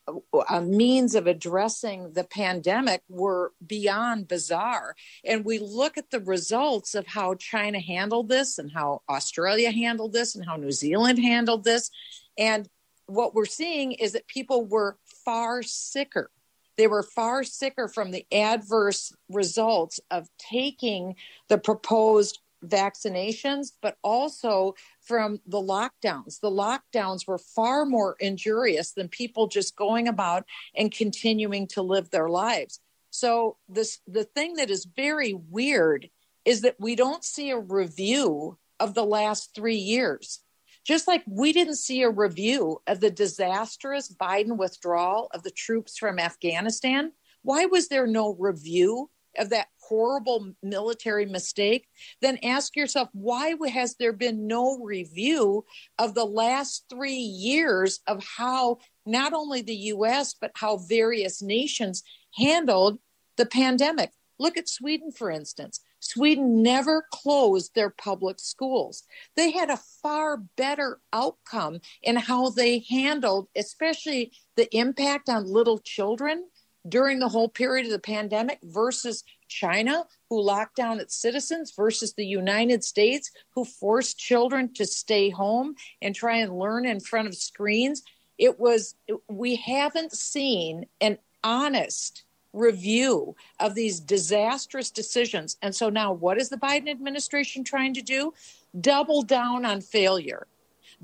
[0.08, 4.96] uh, means of addressing the pandemic were beyond bizarre.
[5.26, 10.14] And we look at the results of how China handled this and how Australia handled
[10.14, 11.90] this and how New Zealand handled this.
[12.38, 12.70] And
[13.08, 14.98] what we're seeing is that people were
[15.28, 16.32] far sicker.
[16.78, 21.16] They were far sicker from the adverse results of taking
[21.50, 26.40] the proposed vaccinations, but also from the lockdowns.
[26.40, 32.10] The lockdowns were far more injurious than people just going about and continuing to live
[32.10, 32.80] their lives.
[33.10, 36.10] So this the thing that is very weird
[36.46, 40.40] is that we don't see a review of the last 3 years.
[40.88, 45.98] Just like we didn't see a review of the disastrous Biden withdrawal of the troops
[45.98, 47.12] from Afghanistan,
[47.42, 51.88] why was there no review of that horrible military mistake?
[52.22, 55.66] Then ask yourself, why has there been no review
[56.00, 62.02] of the last three years of how not only the US, but how various nations
[62.36, 63.00] handled
[63.36, 64.12] the pandemic?
[64.40, 65.82] Look at Sweden, for instance.
[66.00, 69.04] Sweden never closed their public schools.
[69.36, 75.80] They had a far better outcome in how they handled, especially the impact on little
[75.80, 76.46] children
[76.88, 82.14] during the whole period of the pandemic versus China, who locked down its citizens, versus
[82.14, 87.28] the United States, who forced children to stay home and try and learn in front
[87.28, 88.04] of screens.
[88.38, 88.96] It was,
[89.28, 92.24] we haven't seen an honest
[92.58, 95.58] review of these disastrous decisions.
[95.62, 98.34] And so now, what is the Biden administration trying to do?
[98.80, 100.48] Double down on failure.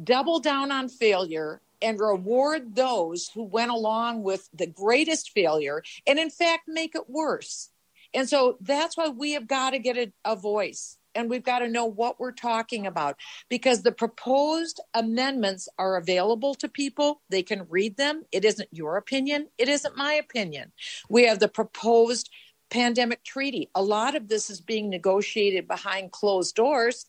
[0.04, 6.18] Double down on failure and reward those who went along with the greatest failure and,
[6.18, 7.70] in fact, make it worse.
[8.14, 11.60] And so that's why we have got to get a, a voice and we've got
[11.60, 13.18] to know what we're talking about
[13.50, 17.22] because the proposed amendments are available to people.
[17.30, 18.24] They can read them.
[18.32, 20.72] It isn't your opinion, it isn't my opinion.
[21.10, 22.30] We have the proposed
[22.70, 23.70] pandemic treaty.
[23.76, 27.06] A lot of this is being negotiated behind closed doors.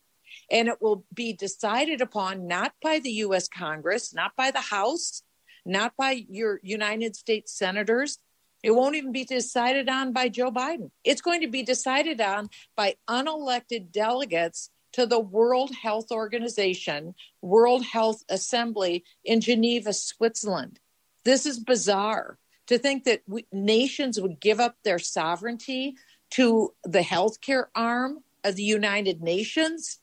[0.50, 5.22] And it will be decided upon not by the US Congress, not by the House,
[5.64, 8.18] not by your United States senators,
[8.64, 10.90] it won't even be decided on by Joe Biden.
[11.04, 17.84] It's going to be decided on by unelected delegates to the World Health Organization, World
[17.84, 20.80] Health Assembly in Geneva, Switzerland.
[21.26, 22.38] This is bizarre
[22.68, 25.96] to think that we, nations would give up their sovereignty
[26.30, 29.98] to the healthcare arm of the United Nations.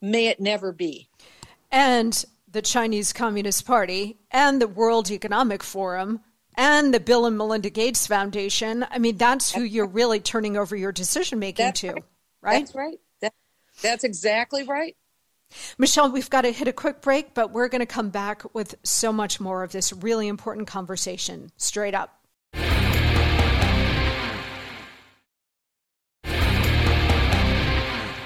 [0.00, 1.10] May it never be.
[1.70, 6.20] And the Chinese Communist Party and the World Economic Forum
[6.58, 8.84] and the Bill and Melinda Gates Foundation.
[8.90, 12.02] I mean, that's who you're really turning over your decision making to, right.
[12.42, 12.58] right?
[12.58, 12.98] That's right.
[13.20, 13.32] That,
[13.80, 14.96] that's exactly right.
[15.78, 18.74] Michele, we've got to hit a quick break, but we're going to come back with
[18.82, 22.14] so much more of this really important conversation straight up.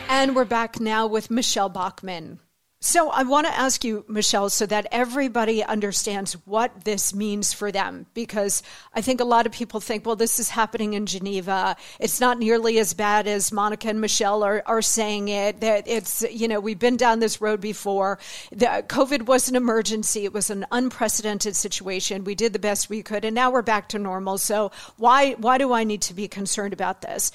[0.09, 2.41] And we're back now with Michele Bachmann
[2.85, 7.71] So I want to ask you, Michele, so that everybody understands what this means for
[7.71, 11.77] them, because I think a lot of people think, well, this is happening in Geneva.
[12.01, 15.61] It's not nearly as bad as Monica and Michele are, are saying it.
[15.61, 18.19] That it's, you know, we've been down this road before.
[18.51, 20.25] The, COVID was an emergency.
[20.25, 22.25] It was an unprecedented situation.
[22.25, 24.39] We did the best we could, and now we're back to normal.
[24.39, 27.31] So why, why do I need to be concerned about this?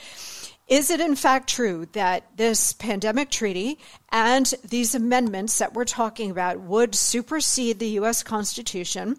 [0.68, 6.30] Is it in fact true that this pandemic treaty and these amendments that we're talking
[6.30, 8.22] about would supersede the U.S.
[8.22, 9.18] Constitution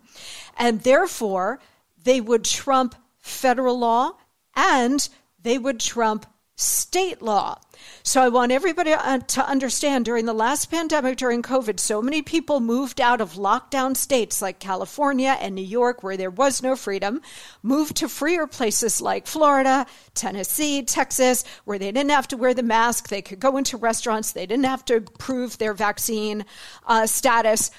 [0.59, 1.61] and therefore
[2.03, 4.13] they would trump federal law
[4.55, 5.09] and
[5.43, 6.27] they would trump
[6.59, 7.57] state law?
[8.03, 12.23] So I want everybody uh, to understand during the last pandemic, during COVID, so many
[12.23, 16.75] people moved out of lockdown states like California and New York, where there was no
[16.75, 17.23] freedom,
[17.63, 22.63] moved to freer places like Florida, Tennessee, Texas, where they didn't have to wear the
[22.63, 23.09] mask.
[23.09, 24.33] They could go into restaurants.
[24.33, 26.45] They didn't have to prove their vaccine
[26.87, 27.71] uh, status.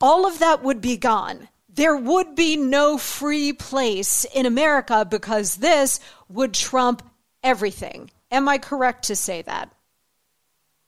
[0.00, 5.54] All of that would be gone there would be no free place in America because
[5.54, 7.00] this would trump
[7.42, 8.10] everything.
[8.30, 9.70] Am I correct to say that?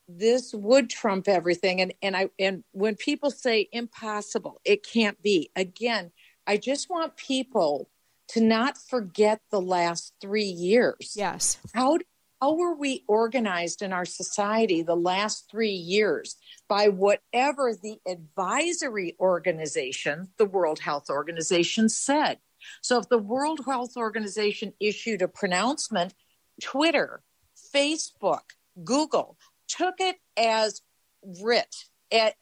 [0.09, 1.81] This would trump everything.
[1.81, 5.51] And, and I and when people say impossible, it can't be.
[5.57, 6.13] Again,
[6.47, 7.89] I just want people
[8.29, 11.15] to not forget the last three years.
[11.17, 11.59] Yes.
[11.75, 11.99] How
[12.41, 16.37] how were we organized in our society the last three years
[16.69, 22.39] by whatever the advisory organization, the World Health Organization, said?
[22.81, 26.15] So if the World Health Organization issued a pronouncement,
[26.61, 27.23] Twitter,
[27.75, 28.43] Facebook,
[28.85, 29.37] Google
[29.69, 30.83] took it as
[31.41, 31.75] writ,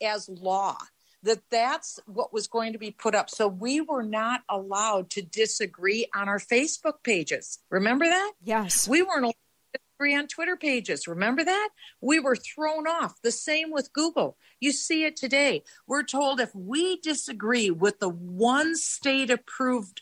[0.03, 0.77] as law,
[1.23, 3.31] that that's what was going to be put up.
[3.31, 7.59] So we were not allowed to disagree on our Facebook pages.
[7.71, 8.33] Remember that?
[8.43, 8.89] Yes.
[8.89, 9.35] We weren't allowed
[9.75, 11.07] to disagree on Twitter pages.
[11.07, 11.69] Remember that?
[12.01, 13.21] We were thrown off.
[13.23, 14.39] The same with Google.
[14.61, 15.63] You see it today.
[15.87, 20.01] We're told if we disagree with the one state approved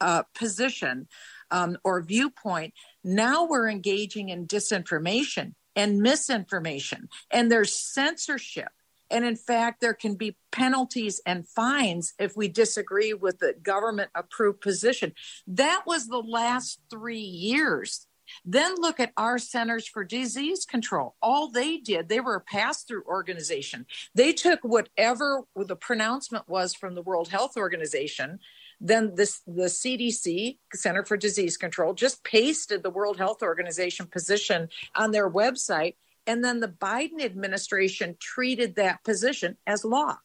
[0.00, 1.06] uh, position
[1.50, 2.74] um, or viewpoint,
[3.06, 8.68] now we're engaging in disinformation and misinformation, and there's censorship.
[9.10, 14.10] And in fact, there can be penalties and fines if we disagree with the government
[14.16, 15.12] approved position.
[15.46, 18.08] That was the last three years.
[18.44, 21.14] Then look at our Centers for Disease Control.
[21.22, 23.86] All they did, they were a pass through organization.
[24.16, 28.40] They took whatever the pronouncement was from the World Health Organization
[28.80, 34.68] then this the CDC, Center for Disease Control, just pasted the World Health Organization position
[34.94, 35.96] on their website.
[36.26, 40.18] And then the Biden administration treated that position as law.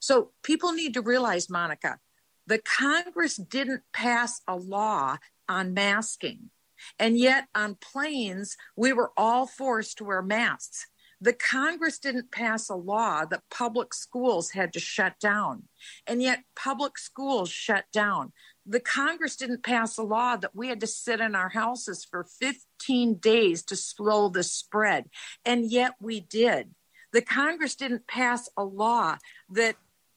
[0.00, 1.98] So people need to realize, Monica,
[2.46, 5.16] the Congress didn't pass a law
[5.48, 6.50] on masking.
[6.98, 10.86] And yet on planes, we were all forced to wear masks.
[11.24, 15.62] The Congress didn't pass a law that public schools had to shut down,
[16.06, 18.34] and yet public schools shut down.
[18.66, 22.24] The Congress didn't pass a law that we had to sit in our houses for
[22.24, 25.06] 15 days to slow the spread,
[25.46, 26.74] and yet we did.
[27.14, 29.16] The Congress didn't pass a law
[29.48, 29.76] that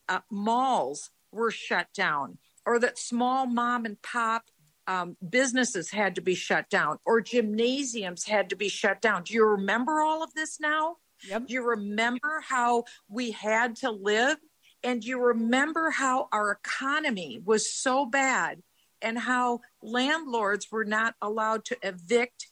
[0.09, 4.43] uh, malls were shut down or that small mom and pop
[4.87, 9.23] um, businesses had to be shut down or gymnasiums had to be shut down.
[9.23, 10.97] Do you remember all of this now?
[11.27, 11.47] Yep.
[11.47, 14.37] Do you remember how we had to live?
[14.83, 18.61] And you remember how our economy was so bad
[19.01, 22.47] and how landlords were not allowed to evict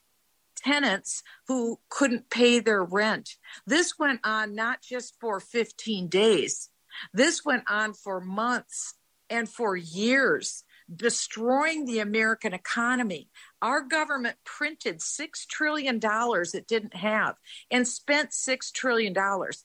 [0.55, 3.37] tenants who couldn't pay their rent.
[3.65, 6.69] This went on not just for 15 days,
[7.13, 8.95] this went on for months
[9.29, 10.63] and for years
[10.93, 13.29] destroying the American economy.
[13.61, 17.35] Our government printed $6 trillion it didn't have
[17.71, 19.13] and spent $6 trillion.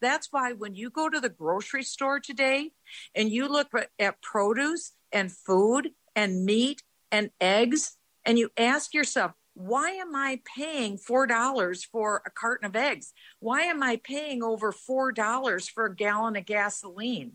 [0.01, 2.71] That's why when you go to the grocery store today
[3.15, 3.69] and you look
[3.99, 10.41] at produce and food and meat and eggs, and you ask yourself, why am I
[10.57, 13.13] paying $4 for a carton of eggs?
[13.41, 17.33] Why am I paying over $4 for a gallon of gasoline?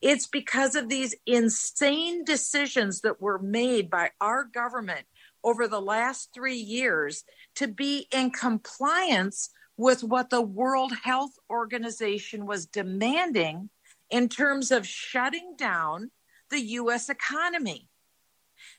[0.00, 5.06] It's because of these insane decisions that were made by our government
[5.44, 7.24] over the last three years
[7.56, 13.70] to be in compliance with what the World Health Organization was demanding
[14.10, 16.10] in terms of shutting down
[16.50, 17.88] the US economy.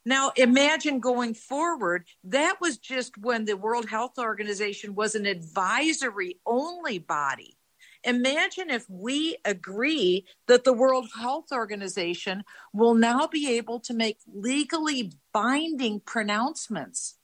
[0.06, 6.40] Now, imagine going forward, that was just when the World Health Organization was an advisory
[6.46, 7.58] only body.
[8.04, 12.44] Imagine if we agree that the World Health Organization
[12.74, 17.16] will now be able to make legally binding pronouncements.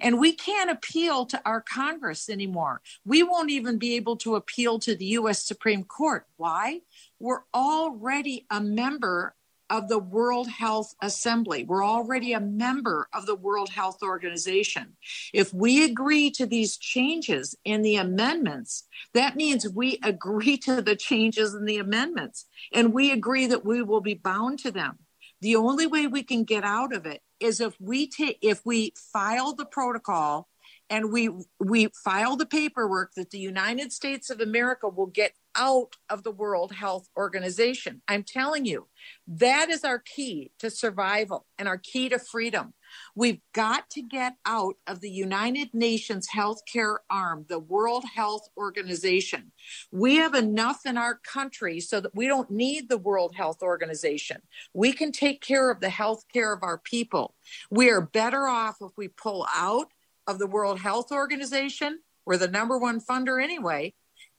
[0.00, 2.80] And we can't appeal to our Congress anymore.
[3.04, 5.44] We won't even be able to appeal to the U.S.
[5.44, 6.26] Supreme Court.
[6.36, 6.80] Why?
[7.18, 9.34] We're already a member
[9.70, 11.64] of the World Health Assembly.
[11.64, 14.96] We're already a member of the World Health Organization.
[15.32, 18.84] If we agree to these changes in the amendments,
[19.14, 23.82] that means we agree to the changes in the amendments and we agree that we
[23.82, 24.98] will be bound to them.
[25.40, 28.94] The only way we can get out of it is if we take if we
[29.12, 30.48] file the protocol
[30.88, 35.96] and we we file the paperwork that the United States of America will get out
[36.10, 38.02] of the World Health Organization.
[38.08, 38.86] I'm telling you,
[39.26, 42.74] that is our key to survival and our key to freedom.
[43.14, 49.52] We've got to get out of the United Nations healthcare arm, the World Health Organization.
[49.90, 54.42] We have enough in our country so that we don't need the World Health Organization.
[54.72, 57.34] We can take care of the health care of our people.
[57.70, 59.88] We are better off if we pull out
[60.26, 62.00] of the World Health Organization.
[62.26, 63.94] We're the number one funder anyway.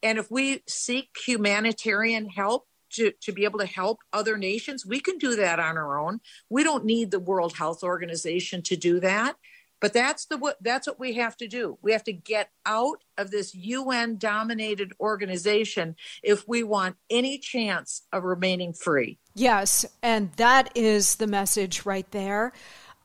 [0.06, 4.99] And if we seek humanitarian help to, to be able to help other nations, we
[4.99, 6.20] can do that on our own.
[6.47, 9.36] We don't need the World Health Organization to do that.
[9.82, 11.78] But that's the what that's what we have to do.
[11.82, 18.03] We have to get out of this UN dominated organization if we want any chance
[18.14, 19.20] of remaining free.
[19.34, 22.53] Yes, and that is the message right there.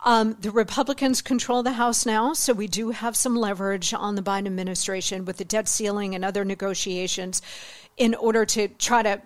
[0.02, 4.22] Um, the Republicans control the House now, so we do have some leverage on the
[4.22, 7.42] Biden administration with the debt ceiling and other negotiations
[7.96, 9.20] in order to try to.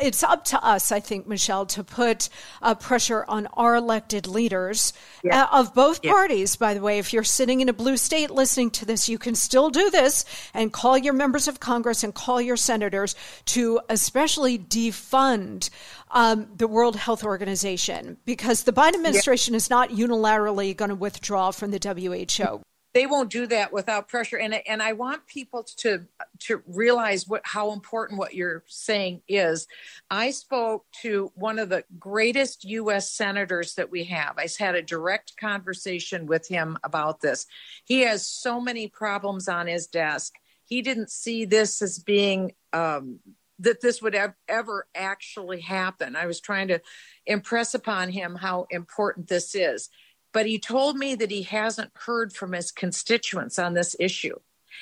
[0.00, 2.28] It's up to us, I think, Michele, to put
[2.62, 4.92] uh, pressure on our elected leaders
[5.24, 5.44] yeah.
[5.44, 6.12] uh, of both yeah.
[6.12, 6.56] parties.
[6.56, 9.34] By the way, if you're sitting in a blue state listening to this, you can
[9.34, 10.24] still do this
[10.54, 13.16] and call your members of Congress and call your senators
[13.46, 15.70] to especially defund
[16.10, 19.58] um, the World Health Organization because the Biden administration yeah.
[19.58, 22.62] is not unilaterally going to withdraw from the WHO
[22.96, 24.38] they won't do that without pressure.
[24.38, 26.06] And and I want people to
[26.38, 29.66] to realize what how important what you're saying is.
[30.10, 34.38] I spoke to one of the greatest US senators that we have.
[34.38, 37.44] I had a direct conversation with him about this.
[37.84, 40.32] He has so many problems on his desk.
[40.64, 43.18] He didn't see this as being um,
[43.58, 44.16] that this would
[44.48, 46.16] ever actually happen.
[46.16, 46.80] I was trying to
[47.26, 49.90] impress upon him how important this is
[50.36, 54.36] but he told me that he hasn't heard from his constituents on this issue.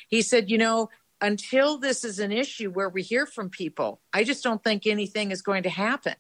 [0.09, 0.91] He said, you know,
[1.21, 5.31] until this is an issue where we hear from people, I just don't think anything
[5.31, 6.17] is going to happen.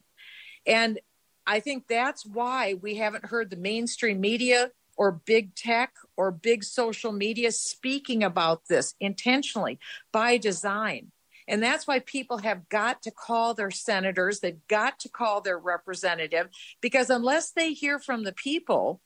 [0.66, 1.00] And
[1.48, 6.62] I think that's why we haven't heard the mainstream media or big tech or big
[6.62, 9.80] social media speaking about this intentionally
[10.12, 11.10] by design.
[11.48, 15.58] And that's why people have got to call their senators, they've got to call their
[15.58, 19.00] representative, because unless they hear from the people,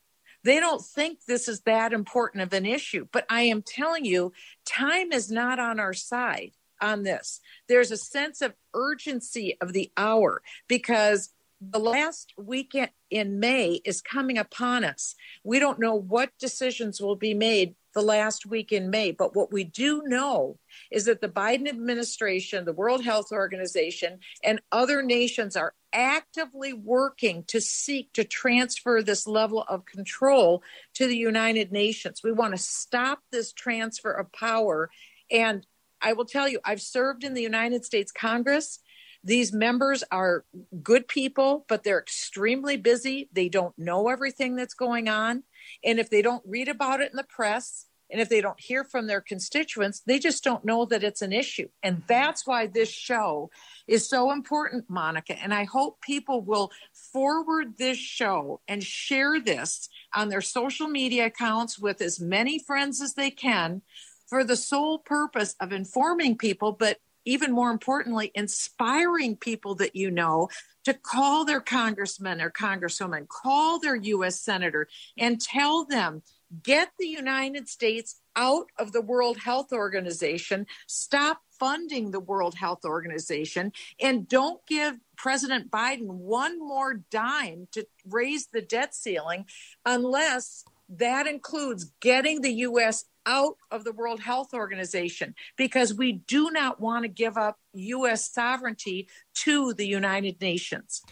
[0.44, 3.06] they don't think this is that important of an issue.
[3.12, 4.32] But I am telling you,
[4.64, 7.40] time is not on our side on this.
[7.68, 11.30] There's a sense of urgency of the hour because
[11.60, 15.16] the last weekend in May is coming upon us.
[15.42, 19.10] We don't know what decisions will be made the last week in May.
[19.10, 20.58] But what we do know
[20.92, 27.44] is that the Biden administration, the World Health Organization, and other nations are actively working
[27.48, 30.62] to seek to transfer this level of control
[30.94, 32.22] to the United Nations.
[32.22, 34.90] We want to stop this transfer of power.
[35.30, 35.66] And
[36.00, 38.80] I will tell you, I've served in the United States Congress.
[39.24, 40.44] These members are
[40.82, 43.28] good people, but they're extremely busy.
[43.32, 45.42] They don't know everything that's going on.
[45.84, 48.84] And if they don't read about it in the press, and if they don't hear
[48.84, 51.68] from their constituents, they just don't know that it's an issue.
[51.82, 52.06] And mm-hmm.
[52.06, 53.50] that's why this show
[53.86, 55.40] is so important, Monica.
[55.40, 56.70] And I hope people will
[57.12, 63.00] forward this show and share this on their social media accounts with as many friends
[63.00, 63.82] as they can
[64.28, 70.10] for the sole purpose of informing people, but even more importantly, inspiring people that you
[70.10, 70.48] know
[70.84, 74.40] to call their congressman or congresswoman, call their U.S.
[74.40, 74.88] senator,
[75.18, 76.22] and tell them
[76.62, 82.84] get the United States out of the World Health Organization, stop funding the World Health
[82.84, 89.46] Organization, and don't give President Biden one more dime to raise the debt ceiling
[89.84, 93.04] unless that includes getting the U.S.
[93.26, 98.32] out of the World Health Organization because we do not want to give up U.S.
[98.32, 101.02] sovereignty to the United Nations.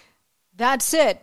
[0.54, 1.20] That's it.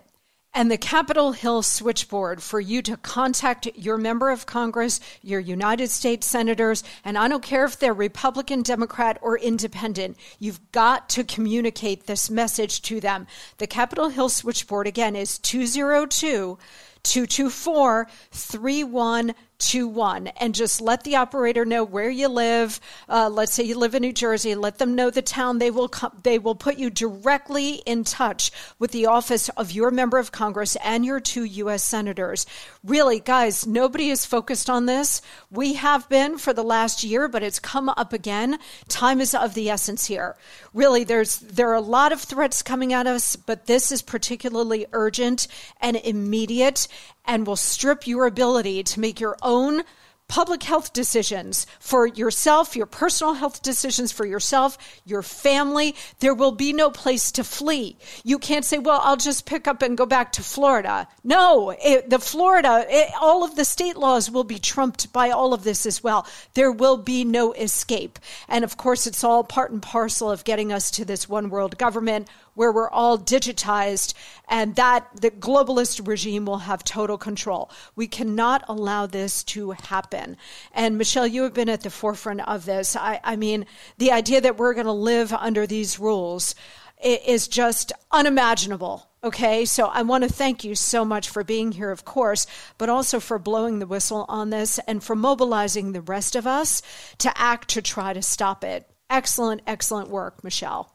[0.56, 5.89] And the Capitol Hill switchboard for you to contact your member of Congress, your United
[5.89, 11.24] States senators, and I don't care if they're Republican, Democrat, or independent, you've got to
[11.24, 13.26] communicate this message to them.
[13.58, 16.60] The Capitol Hill switchboard, again, is 202-
[17.04, 22.80] 224 3121 and just let the operator know where you live.
[23.10, 25.60] Uh, let's say you live in New Jersey, let them know the town.
[25.60, 29.91] They will come, they will put you directly in touch with the office of your
[29.91, 31.84] member of Congress and your two U.S.
[31.84, 32.45] senators.
[32.84, 35.22] Really, guys, nobody is focused on this.
[35.51, 38.60] We have been for the last year, but it's come up again.
[38.88, 40.38] Time is of the essence here.
[40.74, 44.86] Really, there's there are a lot of threats coming at us, but this is particularly
[44.93, 45.47] urgent
[45.82, 46.88] and immediate
[47.26, 49.84] and will strip your ability to make your own
[50.28, 55.96] public health decisions for yourself, your personal health decisions for yourself, your family.
[56.22, 57.98] There will be no place to flee.
[58.24, 61.08] You can't say, well, I'll just pick up and go back to Florida.
[61.24, 65.54] No, it, the Florida, it, all of the state laws will be trumped by all
[65.54, 66.26] of this as well.
[66.56, 68.18] There will be no escape.
[68.48, 71.78] And of course, it's all part and parcel of getting us to this one world
[71.78, 74.14] government where we're all digitized
[74.47, 77.72] and that the globalist regime will have total control.
[77.95, 80.38] We cannot allow this to happen.
[80.74, 82.95] And Michele, you have been at the forefront of this.
[82.95, 83.66] I, I mean,
[83.97, 86.56] the idea that we're going to live under these rules
[87.04, 89.10] is just unimaginable.
[89.24, 92.45] Okay, so I want to thank you so much for being here, of course,
[92.78, 96.82] but also for blowing the whistle on this and for mobilizing the rest of us
[97.20, 98.89] to act to try to stop it.
[99.10, 100.93] Excellent, excellent work, Michele.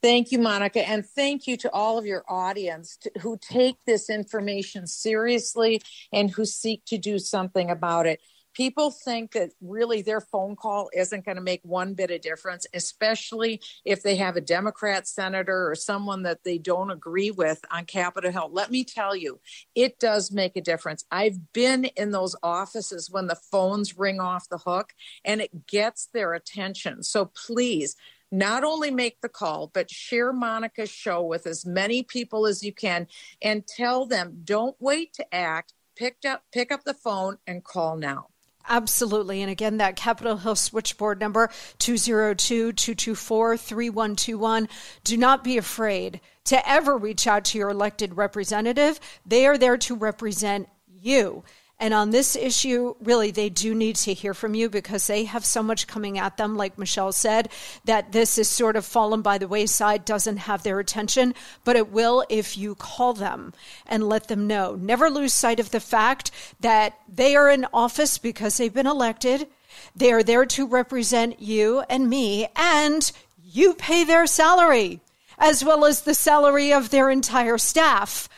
[0.00, 0.88] Thank you, Monica.
[0.88, 5.82] And thank you to all of your audience to, who take this information seriously
[6.12, 8.20] and who seek to do something about it.
[8.54, 12.66] People think that really their phone call isn't going to make one bit of difference,
[12.74, 17.84] especially if they have a Democrat senator or someone that they don't agree with on
[17.84, 18.50] Capitol Hill.
[18.50, 19.40] Let me tell you,
[19.74, 21.04] it does make a difference.
[21.10, 24.92] I've been in those offices when the phones ring off the hook
[25.24, 27.04] and it gets their attention.
[27.04, 27.94] So please,
[28.30, 32.72] not only make the call, but share Monica's show with as many people as you
[32.72, 33.06] can
[33.42, 35.72] and tell them don't wait to act.
[35.96, 38.28] Pick up, pick up the phone and call now.
[38.68, 39.40] Absolutely.
[39.40, 41.48] And again, that Capitol Hill switchboard number
[41.78, 44.68] 202 224 3121.
[45.04, 49.00] Do not be afraid to ever reach out to your elected representative.
[49.24, 51.44] They are there to represent you.
[51.80, 55.44] And on this issue, really, they do need to hear from you because they have
[55.44, 57.50] so much coming at them, like Michele said,
[57.84, 61.92] that this is sort of fallen by the wayside, doesn't have their attention, but it
[61.92, 63.52] will if you call them
[63.86, 64.74] and let them know.
[64.74, 69.46] Never lose sight of the fact that they are in office because they've been elected.
[69.94, 73.10] They are there to represent you and me, and
[73.44, 75.00] you pay their salary
[75.38, 78.28] as well as the salary of their entire staff.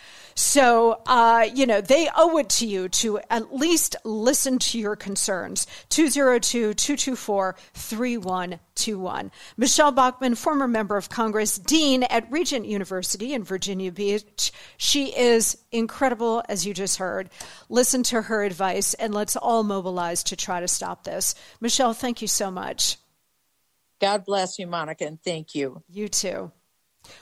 [0.40, 4.96] So, uh, you know, they owe it to you to at least listen to your
[4.96, 5.66] concerns.
[5.90, 9.30] 202 224 3121.
[9.58, 14.50] Michele Bachmann, former member of Congress, Dean at Regent University in Virginia Beach.
[14.78, 17.28] She is incredible, as you just heard.
[17.68, 21.34] Listen to her advice and let's all mobilize to try to stop this.
[21.60, 22.96] Michele, thank you so much.
[24.00, 25.82] God bless you, Monica, and thank you.
[25.90, 26.50] You too.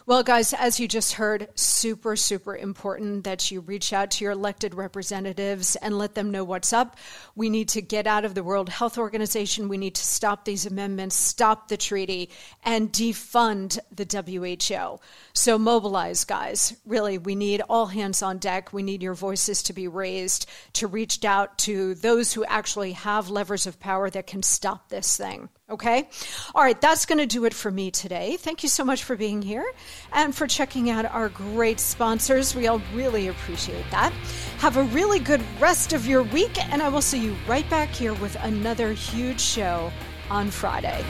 [0.07, 4.33] Well, guys, as you just heard, super, super important that you reach out to your
[4.33, 6.97] elected representatives and let them know what's up.
[7.35, 9.69] We need to get out of the World Health Organization.
[9.69, 12.31] We need to stop these amendments, stop the treaty,
[12.63, 15.01] and defund the WHO.
[15.33, 16.75] So mobilize, guys.
[16.87, 18.73] Really, we need all hands on deck.
[18.73, 23.31] We need your voices to be raised to reach out to those who actually have
[23.31, 25.49] levers of power that can stop this thing.
[25.71, 26.09] Okay?
[26.55, 28.37] All right, that's going to do it for me today.
[28.39, 29.71] Thank you so much for being here
[30.13, 32.55] and for checking out our great sponsors.
[32.55, 34.13] We all really appreciate that.
[34.59, 37.91] Have a really good rest of your week, and I will see you right back
[37.91, 39.93] here with another huge show
[40.31, 41.05] on Friday.